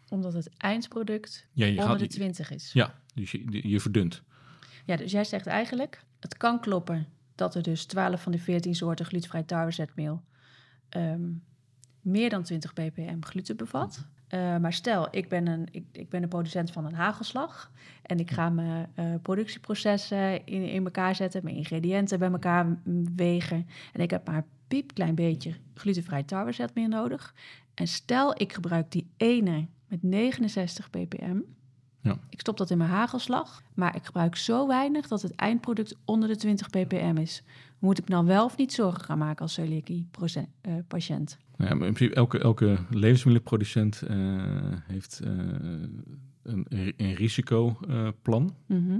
[0.09, 2.73] Omdat het eindproduct Ja, onder gaat, de 20 is.
[2.73, 4.23] ja dus je, je verdunt.
[4.85, 8.75] Ja, dus jij zegt eigenlijk, het kan kloppen dat er dus 12 van de 14
[8.75, 10.23] soorten glutenvrij tarwezetmeel
[10.89, 11.31] ehm,
[12.01, 14.07] meer dan 20 ppm gluten bevat.
[14.27, 17.71] Eh, maar stel, ik ben, een, ik, ik ben een producent van een hagelslag
[18.01, 22.77] en ik ga mijn eh, productieprocessen in, in elkaar zetten, mijn ingrediënten bij elkaar
[23.15, 27.33] wegen en ik heb maar een piepklein beetje glutenvrij tarwezetmeel nodig.
[27.73, 31.37] En stel, ik gebruik die ene met 69 ppm,
[32.01, 32.17] Ja.
[32.29, 36.29] ik stop dat in mijn hagelslag, maar ik gebruik zo weinig dat het eindproduct onder
[36.29, 37.43] de 20 ppm is.
[37.85, 41.37] Moet ik dan wel of niet zorgen gaan maken als celiakie-patiënt?
[41.57, 44.17] Nou ja, maar in principe elke, elke levensmiddelenproducent eh,
[44.83, 45.31] heeft eh,
[46.43, 46.65] een,
[46.97, 48.55] een risicoplan.
[48.65, 48.99] Mhm.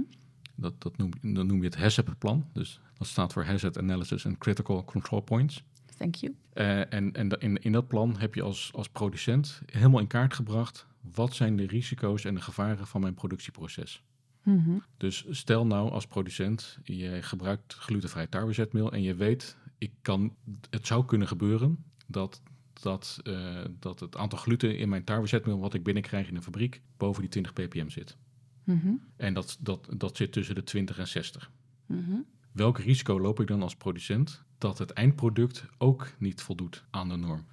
[0.54, 2.46] Dat, dat, noem, dan noem je het HACCP-plan.
[2.52, 5.64] Dus dat staat voor Hazard Analysis and Critical Control Points.
[5.96, 6.34] Thank you.
[6.52, 10.34] Eh, en en in, in dat plan heb je als, als producent helemaal in kaart
[10.34, 10.86] gebracht...
[11.14, 14.02] wat zijn de risico's en de gevaren van mijn productieproces.
[14.46, 14.78] Mhm.
[14.96, 18.92] Dus stel nou als producent, je gebruikt glutenvrij tarwezetmeel...
[18.92, 20.34] en je weet, ik kan,
[20.70, 22.42] het zou kunnen gebeuren dat,
[22.72, 25.58] dat, eh, dat het aantal gluten in mijn tarwezetmeel...
[25.58, 28.16] wat ik binnenkrijg in een fabriek, boven die 20 ppm zit.
[28.64, 28.92] Mhm.
[29.16, 31.50] En dat, dat, dat zit tussen de 20 en 60.
[31.86, 32.16] Mhm.
[32.52, 37.16] Welk risico loop ik dan als producent dat het eindproduct ook niet voldoet aan de
[37.16, 37.44] norm?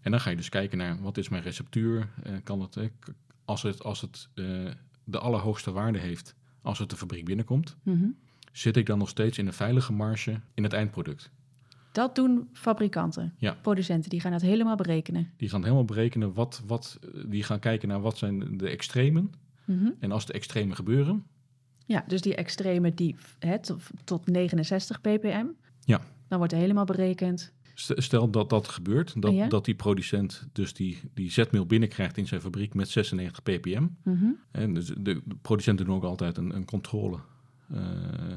[0.00, 2.08] En dan ga je dus kijken naar wat is mijn receptuur?
[2.22, 2.86] Eh, kan het, eh,
[3.44, 4.28] als het, als het
[5.10, 8.06] de allerhoogste waarde heeft als het de fabriek binnenkomt, Mhm.
[8.52, 11.30] zit ik dan nog steeds in een veilige marge in het eindproduct?
[11.92, 13.56] Dat doen fabrikanten, Ja.
[13.62, 15.30] producenten, die gaan dat helemaal berekenen.
[15.36, 19.32] Die gaan helemaal berekenen wat, wat, die gaan kijken naar wat zijn de extremen.
[19.64, 19.88] Mhm.
[19.98, 21.24] En als de extremen gebeuren,
[21.86, 25.46] Ja, dus die extreme die hè, tot, tot 69 ppm,
[25.84, 26.00] Ja.
[26.28, 27.52] dan wordt helemaal berekend.
[27.80, 29.48] St- stel dat dat gebeurt, dat, Ja.
[29.48, 33.86] dat die producent dus die, die zetmeel binnenkrijgt in zijn fabriek met 96 ppm.
[34.04, 34.26] Mhm.
[34.50, 37.16] En dus de, de producenten doen ook altijd een, een controle,
[37.68, 37.78] eh,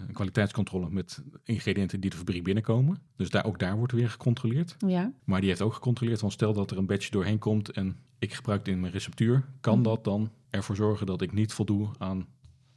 [0.07, 2.97] een kwaliteitscontrole met ingrediënten die de fabriek binnenkomen.
[3.15, 4.75] Dus daar, ook daar wordt weer gecontroleerd.
[4.87, 7.95] Ja, Maar die heeft ook gecontroleerd, want stel dat er een batch doorheen komt en
[8.19, 9.83] ik gebruik het in mijn receptuur, kan Mhm.
[9.83, 12.25] dat dan ervoor zorgen dat ik niet voldoe aan de,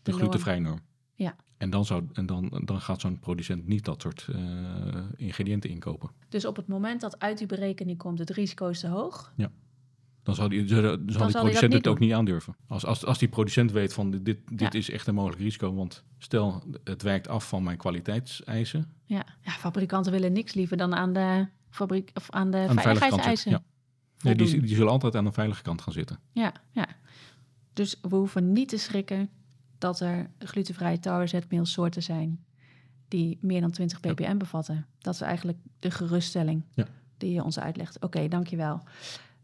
[0.02, 0.80] De glutenvrij norm.
[1.16, 1.36] Ja.
[1.56, 4.38] En dan, zou, en dan, dan gaat zo'n producent niet dat soort eh,
[5.16, 6.10] ingrediënten inkopen.
[6.28, 9.32] dus op het moment dat uit die berekening komt, het risico is te hoog.
[9.36, 9.50] Ja.
[10.22, 12.56] dan zal die, zal die producent het ook niet aandurven.
[12.66, 14.70] Als, als, als die producent weet van dit, dit, Ja.
[14.72, 19.26] is echt een mogelijk risico, want stel het wijkt af van mijn kwaliteitseisen, Ja.
[19.40, 23.50] ja, fabrikanten willen niks liever dan aan de, fabriek, of aan de aan veiligheidseisen.
[23.50, 23.62] Ja.
[24.20, 26.18] Nee, die, die zullen altijd aan de veilige kant gaan zitten.
[26.32, 26.86] Ja, ja.
[27.72, 29.30] Dus we hoeven niet te schrikken
[29.78, 32.44] dat er glutenvrije tarwezetmeelsoorten zijn
[33.08, 34.86] die meer dan 20 ppm bevatten.
[34.98, 36.86] Dat is eigenlijk de geruststelling Ja.
[37.16, 38.02] die je ons uitlegt.
[38.02, 38.82] Oké, dankjewel.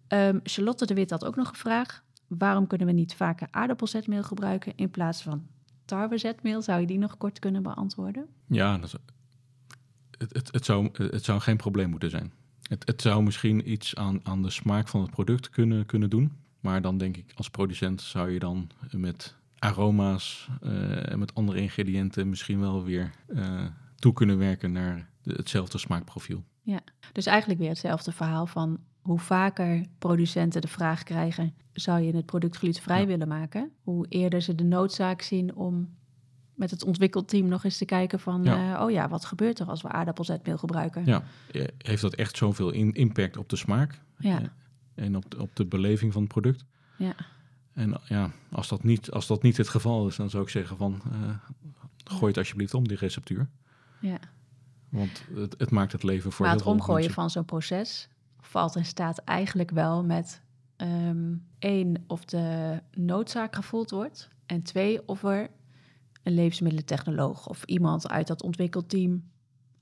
[0.08, 2.02] Ehm Charlotte de Wit had ook nog een vraag.
[2.26, 5.46] Waarom kunnen we niet vaker aardappelzetmeel gebruiken in plaats van
[5.84, 6.62] tarwezetmeel?
[6.62, 8.26] Zou je die nog kort kunnen beantwoorden?
[8.46, 8.92] Ja, dat is-
[10.18, 12.32] het, het, het, zou, het zou geen probleem moeten zijn.
[12.62, 16.32] Het, het zou misschien iets aan, aan de smaak van het product kunnen, kunnen doen.
[16.60, 21.58] Maar dan denk ik, als producent zou je dan met aroma's eh, en met andere
[21.60, 23.64] ingrediënten misschien wel weer eh,
[23.96, 26.44] toe kunnen werken naar de- hetzelfde smaakprofiel.
[27.12, 32.26] Dus eigenlijk weer hetzelfde verhaal van hoe vaker producenten de vraag krijgen: zou je het
[32.26, 33.06] product glutenvrij Ja.
[33.06, 33.70] willen maken?
[33.82, 35.94] Hoe eerder ze de noodzaak zien om
[36.54, 38.74] met het ontwikkelteam nog eens te kijken van: Ja.
[38.76, 41.04] eh, oh ja, wat gebeurt er als we aardappelzetmeel gebruiken?
[41.06, 41.22] Ja,
[41.78, 44.40] heeft dat echt zoveel in, impact op de smaak Ja.
[44.94, 46.64] en op de, op de beleving van het product?
[46.98, 47.14] Ja.
[47.72, 50.76] En ja, als dat, niet, als dat niet het geval is, dan zou ik zeggen
[50.76, 51.34] van eh,
[52.04, 53.48] gooi het alsjeblieft om, die receptuur.
[54.00, 54.18] Ja.
[54.88, 58.08] Want het, het maakt het leven voor maar heel het omgooien mensen- van zo'n proces
[58.40, 60.42] valt in staat eigenlijk wel met
[60.76, 64.28] ehm, één, of de noodzaak gevoeld wordt.
[64.46, 65.50] En twee, of er
[66.22, 69.30] een levensmiddelentechnoloog of iemand uit dat ontwikkelteam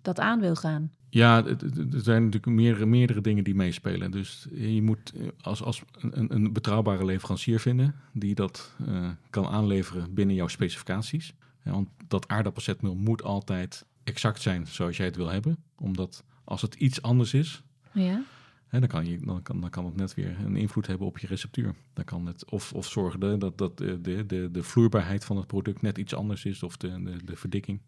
[0.03, 0.90] dat aan wil gaan.
[1.11, 1.57] Ja, er
[1.90, 4.11] zijn natuurlijk meerdere, meerdere dingen die meespelen.
[4.11, 9.46] Dus je moet eh, als, als een, een betrouwbare leverancier vinden die dat eh, kan
[9.46, 11.34] aanleveren binnen jouw specificaties.
[11.64, 15.57] Ja, want dat aardappelzetmeel moet altijd exact zijn zoals jij het wil hebben.
[15.76, 18.22] Omdat als het iets anders is, Ja.
[18.70, 21.18] Hè, dan, kan je, dan, kan, dan kan het net weer een invloed hebben op
[21.18, 21.74] je receptuur.
[21.92, 25.46] Dan kan het of, of zorgen dat, dat de, de, de, de vloeibaarheid van het
[25.46, 27.80] product net iets anders is, of de, de, de verdikking.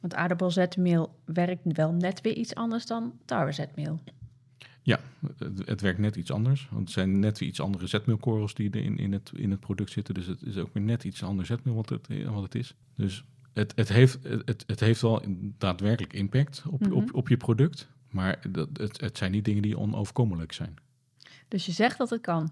[0.00, 4.00] Want aardappelzetmeel werkt wel net weer iets anders dan tarwezetmeel.
[4.82, 5.00] Ja,
[5.38, 6.68] het, het werkt net iets anders.
[6.70, 9.60] Want het zijn net weer iets andere zetmeelkorrels die er in, in, het, in het
[9.60, 10.14] product zitten.
[10.14, 12.74] Dus het is ook weer net iets anders zetmeel wat het, wat het is.
[12.96, 15.22] Dus het, het, heeft, het, het heeft wel
[15.58, 16.92] daadwerkelijk impact op, Mhm.
[16.92, 17.88] op, op je product.
[18.14, 20.76] Maar dat, het, het zijn niet dingen die onoverkomelijk zijn.
[21.48, 22.50] Dus je zegt dat het kan.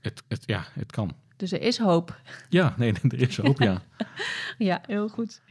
[0.00, 1.14] Het, het, ja, het kan.
[1.36, 2.20] Dus er is hoop.
[2.48, 3.82] Ja, nee, er is hoop, ja.
[4.58, 5.42] Ja, heel goed.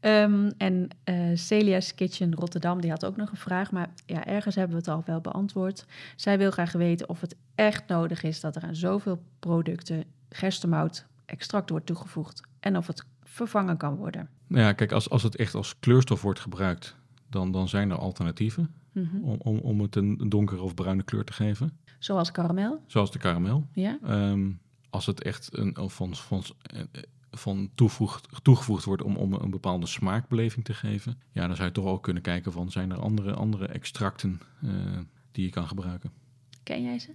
[0.00, 3.70] Ehm, en eh Celia's Kitchen Rotterdam, die had ook nog een vraag.
[3.70, 5.86] Maar ja, ergens hebben we het al wel beantwoord.
[6.16, 11.06] Zij wil graag weten of het echt nodig is dat er aan zoveel producten gerstemout
[11.24, 12.40] extract wordt toegevoegd.
[12.60, 14.28] En of het vervangen kan worden.
[14.46, 16.96] Nou ja, kijk, als, als het echt als kleurstof wordt gebruikt,
[17.28, 19.16] dan, dan zijn er alternatieven Mhm.
[19.22, 21.78] om, om, om het een donkere of bruine kleur te geven.
[21.98, 23.66] Zoals karamel, Zoals de karamel.
[23.72, 23.98] ja?
[24.02, 24.50] Ehm,
[24.90, 26.42] als het echt een, of van, van,
[27.30, 31.74] van toevoegd, toegevoegd wordt om, om een bepaalde smaakbeleving te geven, ja, dan zou je
[31.74, 34.70] toch ook kunnen kijken van, zijn er andere, andere extracten eh,
[35.32, 36.10] die je kan gebruiken?
[36.62, 37.10] Ken jij ze?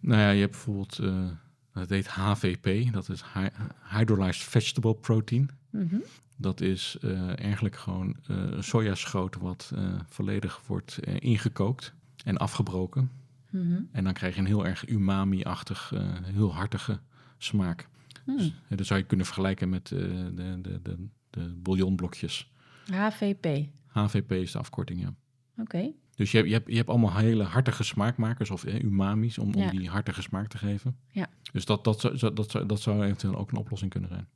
[0.00, 1.30] Nou ja, je hebt bijvoorbeeld, eh
[1.72, 3.50] dat heet HVP, dat is Hy-
[3.96, 5.50] Hydrolyzed Vegetable Protein.
[5.70, 5.96] Mhm.
[6.40, 13.10] Dat is eh, eigenlijk gewoon eh sojaschoot wat eh, volledig wordt ingekookt en afgebroken.
[13.50, 13.80] Mhm.
[13.92, 17.00] En dan krijg je een heel erg umami-achtig, heel hartige
[17.38, 17.88] smaak.
[18.24, 18.36] Hmm.
[18.36, 22.52] Dus, dat zou je kunnen vergelijken met de, de, de, de bouillonblokjes.
[22.90, 25.14] HVP, HVP is de afkorting, ja.
[25.56, 25.92] oké.
[26.14, 29.54] Dus je hebt, je hebt, je hebt allemaal hele hartige smaakmakers of eh, umami's om,
[29.54, 30.96] om die hartige smaak te geven.
[31.10, 31.26] Ja.
[31.52, 34.28] Dus dat, dat, zou- dat, zou, dat zou eventueel ook een oplossing kunnen zijn.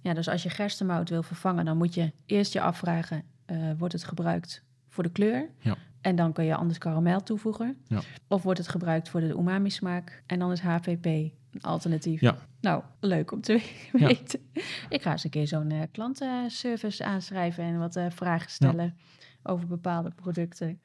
[0.00, 3.92] Ja, dus als je gerstemout wil vervangen, dan moet je eerst je afvragen, eh, wordt
[3.94, 5.48] het gebruikt voor de kleur?
[5.58, 5.76] Ja.
[6.00, 7.76] En dan kun je anders karamel toevoegen.
[7.86, 8.00] Ja.
[8.28, 10.22] Of wordt het gebruikt voor de umami smaak?
[10.26, 12.20] En dan is HVP een alternatief.
[12.20, 12.36] Ja.
[12.60, 13.52] Nou, leuk om te
[13.92, 14.06] Ja.
[14.06, 14.40] weten.
[14.88, 18.96] Ik ga eens een keer zo'n eh, klantenservice aanschrijven en wat eh, vragen stellen
[19.42, 20.80] over bepaalde producten.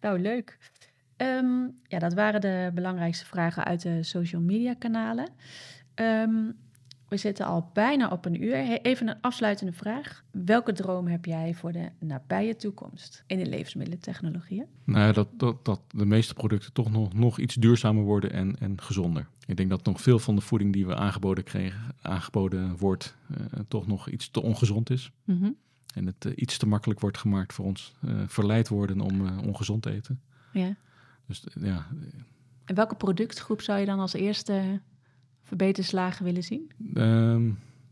[0.00, 0.58] Nou, leuk.
[1.16, 5.28] Ehm, ja, dat waren de belangrijkste vragen uit de social media kanalen.
[5.94, 6.50] Ehm,
[7.08, 8.54] we zitten al bijna op een uur.
[8.82, 10.24] Even een afsluitende vraag.
[10.30, 14.66] Welke droom heb jij voor de nabije toekomst in de levensmiddelentechnologieën?
[14.84, 18.80] Nou, dat, dat, dat de meeste producten toch nog, nog iets duurzamer worden en, en
[18.82, 19.28] gezonder.
[19.46, 23.60] Ik denk dat nog veel van de voeding die we aangeboden kregen, aangeboden wordt, eh,
[23.68, 25.10] toch nog iets te ongezond is.
[25.94, 27.94] En het eh, iets te makkelijk wordt gemaakt voor ons.
[28.00, 30.20] eh, verleid worden om ongezond te eten.
[30.52, 30.76] Ja.
[31.26, 31.86] Dus ja,
[32.64, 34.80] En welke productgroep zou je dan als eerste
[35.46, 36.70] verbeterslagen willen zien?
[36.94, 37.50] Ehm,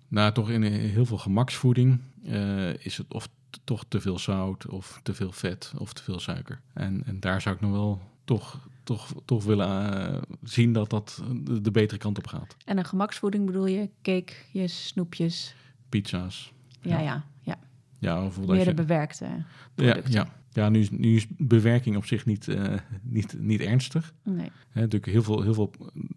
[0.09, 3.28] nou, toch in heel veel gemaksvoeding eh, is het of
[3.64, 6.61] toch te veel zout of te veel vet of te veel suiker.
[6.72, 11.22] En, en daar zou ik nog wel toch toch, toch willen eh, zien dat dat
[11.62, 12.57] de, betere kant op gaat.
[12.64, 13.90] En een gemaksvoeding bedoel je?
[14.02, 15.55] Cakejes, snoepjes?
[15.88, 16.52] Pizza's.
[16.80, 17.02] Ja, Ja.
[17.02, 17.24] ja.
[17.42, 17.59] ja.
[17.98, 19.44] Ja, bijvoorbeeld Meer de je- bewerkte
[19.74, 20.12] producten.
[20.12, 20.20] ja.
[20.20, 24.14] ja nu, is, nu is bewerking op zich niet, eh, niet, niet ernstig.
[24.22, 24.50] Nee.
[24.72, 25.70] Natuurlijk heel veel, heel veel,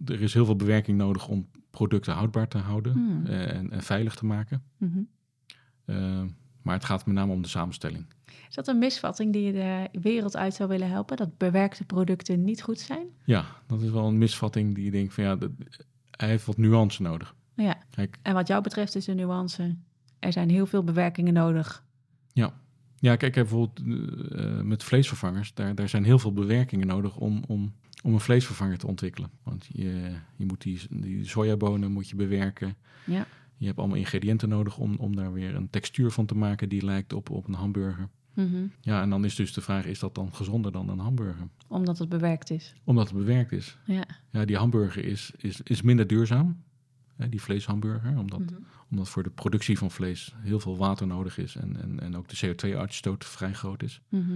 [0.06, 3.26] er is heel veel bewerking nodig om producten houdbaar te houden Hmm.
[3.26, 4.64] eh, en, en veilig te maken.
[4.78, 5.00] Mhm.
[5.86, 6.24] Eh,
[6.62, 8.06] maar het gaat met name om de samenstelling.
[8.50, 9.52] Is dat een misvatting die je
[9.92, 11.18] de wereld uit zou willen helpen?
[11.18, 13.08] Dat bewerkte producten niet goed zijn?
[13.24, 15.52] Ja, dat is wel een misvatting die je denkt van ja, dat,
[16.12, 17.36] hij heeft wat nuance nodig.
[17.56, 17.78] Ja.
[17.90, 19.76] Kijk, En wat jou betreft is de nuance.
[20.20, 21.84] Er zijn heel veel bewerkingen nodig.
[22.34, 22.54] ja,
[23.00, 23.82] kijk bijvoorbeeld
[24.32, 27.74] eh, met vleesvervangers, daar, daar zijn heel veel bewerkingen nodig om, om,
[28.04, 29.30] om een vleesvervanger te ontwikkelen.
[29.44, 32.76] Want je, je moet die, die sojabonen moet je bewerken.
[33.06, 33.28] Ja.
[33.58, 36.86] Je hebt allemaal ingrediënten nodig om, om daar weer een textuur van te maken die
[36.86, 38.10] lijkt op, op een hamburger.
[38.34, 38.66] Mhm.
[38.82, 41.48] Ja, en dan is dus de vraag, is dat dan gezonder dan een hamburger?
[41.68, 42.74] Omdat het bewerkt is.
[42.84, 43.78] Omdat het bewerkt is.
[43.86, 44.06] Ja.
[44.32, 46.64] Ja, die hamburger is, is, is minder duurzaam,
[47.30, 48.54] die vleeshamburger, omdat, Mhm.
[48.92, 52.28] omdat voor de productie van vlees heel veel water nodig is en, en, en ook
[52.28, 54.02] de CO2-uitstoot vrij groot is.
[54.10, 54.32] Mhm.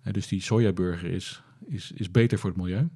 [0.00, 2.88] Hè, dus die sojaburger is, is, is beter voor het milieu,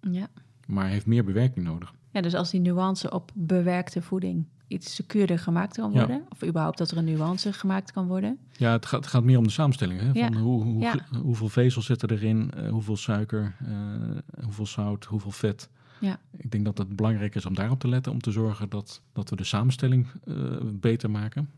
[0.00, 0.28] Ja.
[0.66, 1.92] maar heeft meer bewerking nodig.
[2.10, 5.98] ja, dus als die nuance op bewerkte voeding iets secuurder gemaakt kan Ja.
[5.98, 8.38] worden, of überhaupt dat er een nuance gemaakt kan worden.
[8.56, 10.00] Ja, het gaat, het gaat meer om de samenstelling.
[10.00, 10.06] Hè?
[10.06, 10.30] Van Ja.
[10.40, 11.00] hoe, hoe.
[11.22, 15.70] Hoeveel vezel zitten erin, eh, hoeveel suiker, eh, hoeveel zout, hoeveel vet.
[16.00, 16.20] Ja.
[16.36, 19.30] Ik denk dat het belangrijk is om daarop te letten, om te zorgen dat, dat
[19.30, 20.34] we de samenstelling eh,
[20.64, 21.50] beter maken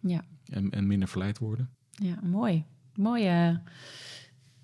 [0.00, 0.24] Ja.
[0.44, 1.70] en, en minder verleid worden.
[1.90, 2.64] Ja, mooi.
[2.94, 3.60] Mooie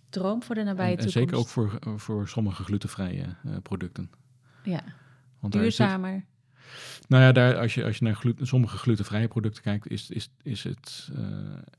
[0.09, 1.19] droom voor de nabije En, en toekomst.
[1.19, 4.11] zeker ook voor, voor sommige glutenvrije eh, producten.
[4.65, 4.83] Ja,
[5.41, 6.25] Want zit- duurzamer.
[7.09, 10.31] nou ja, daar, als, je, als je naar gluten, sommige glutenvrije producten kijkt, is, is,
[10.43, 11.11] is het.
[11.17, 11.25] eh,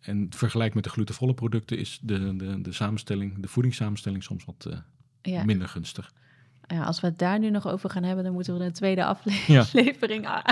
[0.02, 4.66] en vergelijk met de glutenvolle producten, is de, de, de samenstelling, de voedingssamenstelling soms wat
[4.70, 4.78] eh,
[5.22, 5.44] Ja.
[5.44, 6.14] minder gunstig.
[6.68, 8.74] Ja, als we het daar nu nog over gaan hebben, dan moeten we er een
[8.74, 10.44] tweede aflevering aan,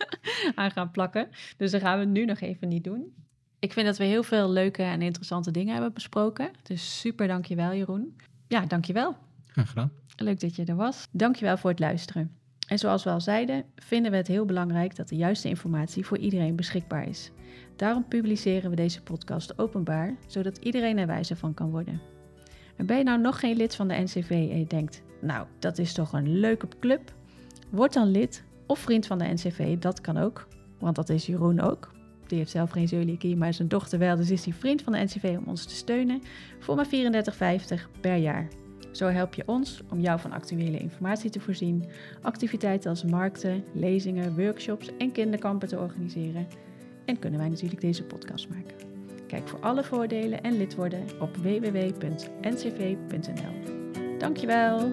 [0.54, 1.28] aan gaan plakken.
[1.56, 3.14] Dus dat gaan we nu nog even niet doen.
[3.58, 6.50] Ik vind dat we heel veel leuke en interessante dingen hebben besproken.
[6.62, 8.16] Dus super dankjewel Jeroen.
[8.48, 9.16] Ja, dankjewel.
[9.46, 9.92] Graag gedaan.
[10.16, 11.06] Leuk dat je er was.
[11.10, 12.34] Dankjewel voor het luisteren.
[12.66, 16.18] En zoals we al zeiden, vinden we het heel belangrijk dat de juiste informatie voor
[16.18, 17.30] iedereen beschikbaar is.
[17.76, 22.00] Daarom publiceren we deze podcast openbaar, zodat iedereen er wijzer van kan worden.
[22.76, 25.78] En ben je nou nog geen lid van de NCV en je denkt, nou, dat
[25.78, 27.12] is toch een leuke club?
[27.70, 30.46] Word dan lid of vriend van de NCV, dat kan ook.
[30.78, 31.90] Want dat is Jeroen ook.
[32.26, 34.16] Die heeft zelf geen celiakie, maar zijn dochter wel.
[34.16, 36.22] Dus is hij vriend van de NCV om ons te steunen
[36.58, 36.90] voor maar 34,50
[38.00, 38.48] per jaar.
[38.92, 41.84] Zo help je ons om jou van actuele informatie te voorzien,
[42.22, 46.46] activiteiten als markten, lezingen, workshops en kinderkampen te organiseren.
[47.04, 48.74] En kunnen wij natuurlijk deze podcast maken.
[49.26, 52.20] Kijk voor alle voordelen en lid worden op www.ncv.nl.
[54.20, 54.92] Dankjewel!